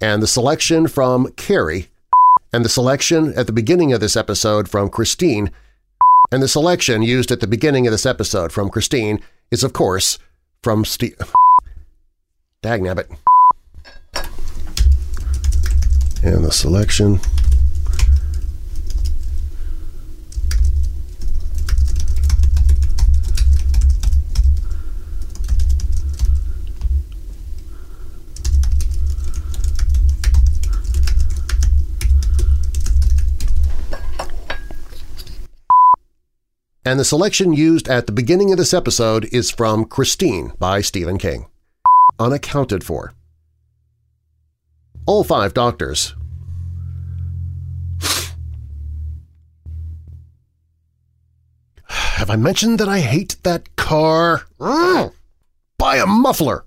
[0.00, 1.88] and the selection from Carrie
[2.52, 5.50] and the selection at the beginning of this episode from Christine
[6.30, 9.20] and the selection used at the beginning of this episode from Christine
[9.50, 10.18] is, of course,
[10.62, 11.32] from Steve…
[12.62, 13.16] Dagnabbit.
[16.22, 17.20] And the selection
[36.84, 41.18] and the selection used at the beginning of this episode is from Christine by Stephen
[41.18, 41.46] King.
[42.18, 43.14] Unaccounted for.
[45.06, 46.14] All five doctors.
[51.84, 54.44] Have I mentioned that I hate that car?
[54.60, 55.12] Mm.
[55.78, 56.64] Buy a muffler!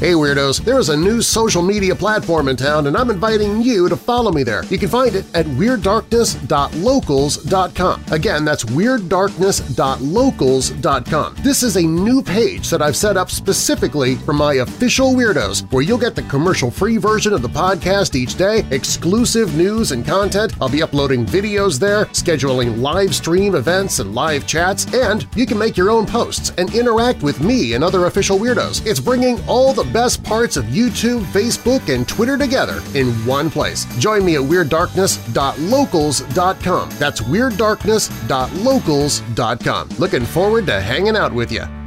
[0.00, 0.64] Hey Weirdos!
[0.64, 4.32] There is a new social media platform in town and I'm inviting you to follow
[4.32, 4.64] me there.
[4.64, 8.04] You can find it at WeirdDarkness.locals.com.
[8.10, 11.36] Again, that's WeirdDarkness.locals.com.
[11.44, 15.84] This is a new page that I've set up specifically for my official Weirdos, where
[15.84, 20.68] you'll get the commercial-free version of the podcast each day, exclusive news and content, I'll
[20.68, 25.76] be uploading videos there, scheduling live stream events and live chats, and you can make
[25.76, 28.84] your own posts and interact with me and other official Weirdos.
[28.84, 33.84] It's bringing all the best parts of YouTube, Facebook, and Twitter together in one place.
[33.98, 36.90] Join me at WeirdDarkness.locals.com.
[36.98, 39.88] That's WeirdDarkness.locals.com.
[39.98, 41.83] Looking forward to hanging out with you.